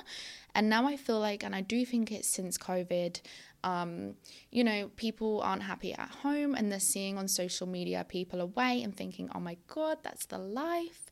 And 0.54 0.70
now 0.70 0.86
I 0.86 0.96
feel 0.96 1.18
like, 1.18 1.42
and 1.42 1.54
I 1.54 1.60
do 1.60 1.84
think 1.84 2.10
it's 2.10 2.28
since 2.28 2.56
COVID, 2.56 3.20
um, 3.64 4.14
you 4.50 4.64
know, 4.64 4.90
people 4.96 5.42
aren't 5.42 5.64
happy 5.64 5.92
at 5.92 6.08
home 6.22 6.54
and 6.54 6.70
they're 6.70 6.80
seeing 6.80 7.18
on 7.18 7.28
social 7.28 7.66
media 7.66 8.06
people 8.08 8.40
away 8.40 8.82
and 8.82 8.96
thinking, 8.96 9.28
oh 9.34 9.40
my 9.40 9.56
God, 9.66 9.98
that's 10.02 10.26
the 10.26 10.38
life. 10.38 11.10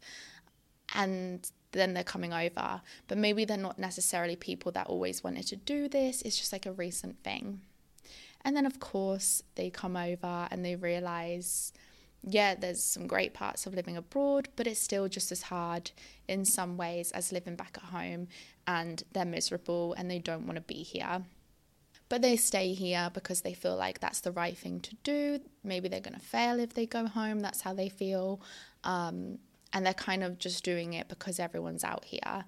And 0.94 1.50
then 1.72 1.92
they're 1.92 2.04
coming 2.04 2.32
over. 2.32 2.80
But 3.08 3.18
maybe 3.18 3.44
they're 3.44 3.56
not 3.58 3.78
necessarily 3.78 4.36
people 4.36 4.72
that 4.72 4.86
always 4.86 5.22
wanted 5.22 5.48
to 5.48 5.56
do 5.56 5.88
this, 5.88 6.22
it's 6.22 6.38
just 6.38 6.52
like 6.52 6.64
a 6.64 6.72
recent 6.72 7.22
thing. 7.22 7.60
And 8.42 8.56
then, 8.56 8.66
of 8.66 8.78
course, 8.78 9.42
they 9.56 9.68
come 9.68 9.96
over 9.96 10.46
and 10.50 10.64
they 10.64 10.76
realize 10.76 11.72
yeah, 12.22 12.54
there's 12.54 12.82
some 12.82 13.06
great 13.06 13.34
parts 13.34 13.66
of 13.66 13.74
living 13.74 13.96
abroad, 13.96 14.48
but 14.56 14.66
it's 14.66 14.80
still 14.80 15.08
just 15.08 15.30
as 15.30 15.42
hard 15.42 15.90
in 16.26 16.44
some 16.44 16.76
ways 16.76 17.10
as 17.12 17.32
living 17.32 17.56
back 17.56 17.78
at 17.78 17.90
home, 17.90 18.28
and 18.66 19.02
they're 19.12 19.24
miserable 19.24 19.94
and 19.96 20.10
they 20.10 20.18
don't 20.18 20.46
want 20.46 20.56
to 20.56 20.62
be 20.62 20.82
here. 20.82 21.22
But 22.08 22.22
they 22.22 22.36
stay 22.36 22.72
here 22.72 23.10
because 23.12 23.42
they 23.42 23.54
feel 23.54 23.76
like 23.76 24.00
that's 24.00 24.20
the 24.20 24.32
right 24.32 24.56
thing 24.56 24.80
to 24.80 24.94
do. 25.04 25.40
Maybe 25.62 25.88
they're 25.88 26.00
going 26.00 26.18
to 26.18 26.20
fail 26.20 26.58
if 26.58 26.74
they 26.74 26.86
go 26.86 27.06
home, 27.06 27.40
that's 27.40 27.60
how 27.60 27.74
they 27.74 27.88
feel. 27.88 28.40
Um, 28.82 29.38
and 29.72 29.84
they're 29.84 29.94
kind 29.94 30.24
of 30.24 30.38
just 30.38 30.64
doing 30.64 30.94
it 30.94 31.08
because 31.08 31.38
everyone's 31.38 31.84
out 31.84 32.06
here. 32.06 32.44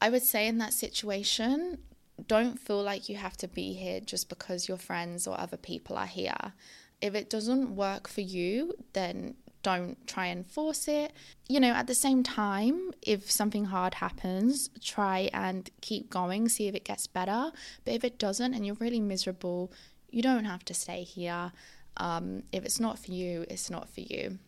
I 0.00 0.08
would 0.08 0.22
say 0.22 0.48
in 0.48 0.58
that 0.58 0.72
situation, 0.72 1.78
don't 2.26 2.58
feel 2.58 2.82
like 2.82 3.08
you 3.08 3.16
have 3.16 3.36
to 3.38 3.48
be 3.48 3.74
here 3.74 4.00
just 4.00 4.28
because 4.28 4.68
your 4.68 4.78
friends 4.78 5.26
or 5.26 5.38
other 5.38 5.56
people 5.56 5.96
are 5.96 6.06
here 6.06 6.54
if 7.02 7.14
it 7.14 7.28
doesn't 7.28 7.74
work 7.76 8.08
for 8.08 8.22
you, 8.22 8.74
then 8.92 9.34
don't 9.62 10.06
try 10.06 10.26
and 10.26 10.46
force 10.46 10.88
it. 10.88 11.12
You 11.48 11.60
know, 11.60 11.72
at 11.72 11.86
the 11.86 11.94
same 11.94 12.22
time, 12.22 12.92
if 13.02 13.30
something 13.30 13.66
hard 13.66 13.94
happens, 13.94 14.70
try 14.80 15.30
and 15.32 15.68
keep 15.80 16.10
going, 16.10 16.48
see 16.48 16.68
if 16.68 16.74
it 16.74 16.84
gets 16.84 17.06
better. 17.06 17.52
But 17.84 17.94
if 17.94 18.04
it 18.04 18.18
doesn't 18.18 18.54
and 18.54 18.66
you're 18.66 18.76
really 18.76 19.00
miserable, 19.00 19.72
you 20.10 20.22
don't 20.22 20.44
have 20.44 20.64
to 20.66 20.74
stay 20.74 21.02
here. 21.02 21.52
Um, 21.96 22.44
if 22.52 22.64
it's 22.64 22.80
not 22.80 22.98
for 22.98 23.12
you, 23.12 23.44
it's 23.50 23.70
not 23.70 23.88
for 23.88 24.00
you. 24.00 24.38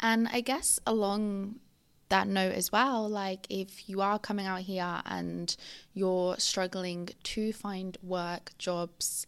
And 0.00 0.28
I 0.28 0.40
guess 0.40 0.78
along 0.86 1.56
that 2.08 2.28
note 2.28 2.52
as 2.52 2.70
well, 2.70 3.08
like 3.08 3.46
if 3.50 3.88
you 3.88 4.00
are 4.00 4.18
coming 4.18 4.46
out 4.46 4.60
here 4.60 5.00
and 5.06 5.54
you're 5.94 6.36
struggling 6.38 7.08
to 7.24 7.52
find 7.52 7.96
work, 8.02 8.52
jobs, 8.58 9.26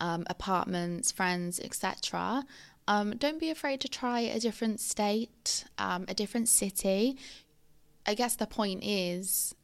um, 0.00 0.24
apartments, 0.28 1.12
friends, 1.12 1.60
etc. 1.60 2.44
Um, 2.86 3.16
don't 3.16 3.38
be 3.38 3.50
afraid 3.50 3.80
to 3.80 3.88
try 3.88 4.20
a 4.20 4.40
different 4.40 4.80
state, 4.80 5.64
um, 5.76 6.06
a 6.08 6.14
different 6.14 6.48
city. 6.48 7.18
I 8.06 8.14
guess 8.14 8.36
the 8.36 8.46
point 8.46 8.82
is 8.82 9.54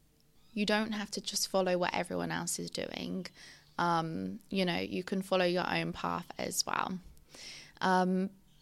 you 0.52 0.66
don't 0.66 0.92
have 0.92 1.10
to 1.12 1.20
just 1.20 1.48
follow 1.48 1.78
what 1.78 1.94
everyone 1.94 2.30
else 2.30 2.58
is 2.58 2.70
doing. 2.70 3.26
Um, 3.78 4.38
you 4.50 4.64
know, 4.64 4.78
you 4.78 5.02
can 5.02 5.22
follow 5.22 5.44
your 5.44 5.68
own 5.68 5.92
path 5.92 6.26
as 6.38 6.64
well. 6.66 6.98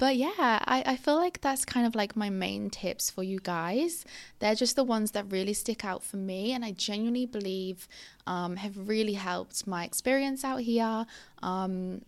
But 0.02 0.16
yeah, 0.16 0.32
I, 0.36 0.82
I 0.84 0.96
feel 0.96 1.14
like 1.14 1.42
that's 1.42 1.64
kind 1.64 1.86
of 1.86 1.94
like 1.94 2.16
my 2.16 2.28
main 2.28 2.70
tips 2.70 3.08
for 3.08 3.22
you 3.22 3.38
guys. 3.38 4.04
They're 4.40 4.56
just 4.56 4.74
the 4.74 4.82
ones 4.82 5.12
that 5.12 5.30
really 5.30 5.52
stick 5.52 5.84
out 5.84 6.02
for 6.02 6.16
me, 6.16 6.50
and 6.50 6.64
I 6.64 6.72
genuinely 6.72 7.24
believe 7.24 7.86
um, 8.26 8.56
have 8.56 8.88
really 8.88 9.12
helped 9.12 9.64
my 9.64 9.84
experience 9.84 10.42
out 10.42 10.62
here. 10.62 11.06
Um, 11.40 12.02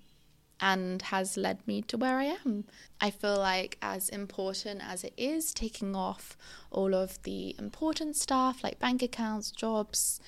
and 0.61 1.03
has 1.03 1.36
led 1.36 1.64
me 1.68 1.82
to 1.82 1.97
where 1.97 2.18
I 2.18 2.36
am. 2.45 2.64
I 3.01 3.11
feel 3.11 3.38
like, 3.38 3.78
as 3.80 4.09
important 4.09 4.82
as 4.82 5.05
it 5.05 5.12
is 5.16 5.55
taking 5.55 5.95
off 5.95 6.36
all 6.72 6.97
of 6.97 7.22
the 7.22 7.55
important 7.61 8.16
stuff 8.16 8.64
like 8.64 8.80
bank 8.80 9.03
accounts, 9.03 9.53
jobs, 9.53 10.20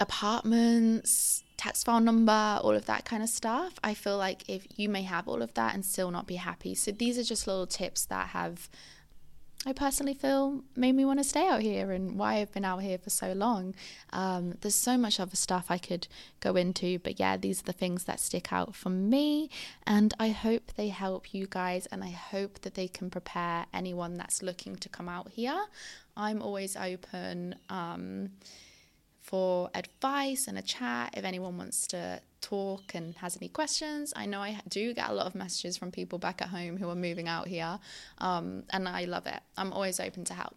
apartments, 0.00 1.44
tax 1.58 1.82
file 1.82 2.00
number, 2.00 2.60
all 2.62 2.74
of 2.74 2.86
that 2.86 3.04
kind 3.04 3.22
of 3.22 3.28
stuff. 3.28 3.74
I 3.84 3.92
feel 3.92 4.16
like 4.16 4.48
if 4.48 4.66
you 4.76 4.88
may 4.88 5.02
have 5.02 5.28
all 5.28 5.42
of 5.42 5.52
that 5.54 5.74
and 5.74 5.84
still 5.84 6.10
not 6.10 6.26
be 6.26 6.36
happy. 6.36 6.74
So 6.74 6.92
these 6.92 7.18
are 7.18 7.24
just 7.24 7.46
little 7.46 7.66
tips 7.66 8.06
that 8.06 8.28
have 8.28 8.70
I 9.66 9.72
personally 9.72 10.14
feel 10.14 10.62
made 10.76 10.94
me 10.94 11.04
want 11.04 11.18
to 11.18 11.24
stay 11.24 11.48
out 11.48 11.62
here 11.62 11.90
and 11.90 12.16
why 12.16 12.34
I've 12.36 12.52
been 12.52 12.64
out 12.64 12.80
here 12.80 12.96
for 12.96 13.10
so 13.10 13.32
long. 13.32 13.74
Um, 14.12 14.54
there's 14.60 14.76
so 14.76 14.96
much 14.96 15.18
other 15.18 15.34
stuff 15.34 15.66
I 15.68 15.78
could 15.78 16.06
go 16.38 16.54
into, 16.54 17.00
but 17.00 17.18
yeah, 17.18 17.36
these 17.36 17.60
are 17.60 17.64
the 17.64 17.72
things 17.72 18.04
that 18.04 18.20
stick 18.20 18.52
out 18.52 18.76
for 18.76 18.88
me. 18.88 19.50
And 19.84 20.14
I 20.20 20.28
hope 20.28 20.70
they 20.76 20.88
help 20.88 21.34
you 21.34 21.48
guys, 21.50 21.86
and 21.86 22.04
I 22.04 22.10
hope 22.10 22.60
that 22.60 22.74
they 22.74 22.86
can 22.86 23.10
prepare 23.10 23.66
anyone 23.74 24.14
that's 24.14 24.42
looking 24.42 24.76
to 24.76 24.88
come 24.88 25.08
out 25.08 25.30
here. 25.30 25.66
I'm 26.16 26.40
always 26.40 26.76
open. 26.76 27.56
Um, 27.68 28.30
for 29.28 29.68
advice 29.74 30.48
and 30.48 30.56
a 30.56 30.62
chat 30.62 31.12
if 31.14 31.22
anyone 31.22 31.58
wants 31.58 31.86
to 31.86 32.18
talk 32.40 32.94
and 32.94 33.14
has 33.16 33.36
any 33.36 33.48
questions. 33.48 34.14
I 34.16 34.24
know 34.24 34.40
I 34.40 34.58
do 34.68 34.94
get 34.94 35.10
a 35.10 35.12
lot 35.12 35.26
of 35.26 35.34
messages 35.34 35.76
from 35.76 35.90
people 35.90 36.18
back 36.18 36.40
at 36.40 36.48
home 36.48 36.78
who 36.78 36.88
are 36.88 36.94
moving 36.94 37.28
out 37.28 37.46
here, 37.46 37.78
um, 38.18 38.62
and 38.70 38.88
I 38.88 39.04
love 39.04 39.26
it. 39.26 39.40
I'm 39.58 39.74
always 39.74 40.00
open 40.00 40.24
to 40.24 40.34
help. 40.34 40.56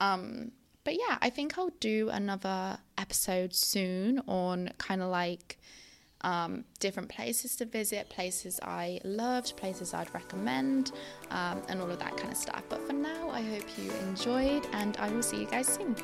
Um, 0.00 0.50
but 0.82 0.94
yeah, 0.94 1.16
I 1.20 1.30
think 1.30 1.56
I'll 1.56 1.70
do 1.78 2.08
another 2.08 2.78
episode 2.98 3.54
soon 3.54 4.20
on 4.26 4.70
kind 4.78 5.00
of 5.00 5.08
like 5.08 5.60
um, 6.22 6.64
different 6.80 7.08
places 7.08 7.54
to 7.56 7.66
visit, 7.66 8.10
places 8.10 8.58
I 8.64 8.98
loved, 9.04 9.56
places 9.56 9.94
I'd 9.94 10.12
recommend, 10.12 10.90
um, 11.30 11.62
and 11.68 11.80
all 11.80 11.90
of 11.90 12.00
that 12.00 12.16
kind 12.16 12.32
of 12.32 12.36
stuff. 12.36 12.64
But 12.68 12.84
for 12.84 12.94
now, 12.94 13.30
I 13.30 13.42
hope 13.42 13.64
you 13.78 13.92
enjoyed, 14.08 14.66
and 14.72 14.96
I 14.96 15.08
will 15.08 15.22
see 15.22 15.38
you 15.38 15.46
guys 15.46 15.68
soon. 15.68 15.94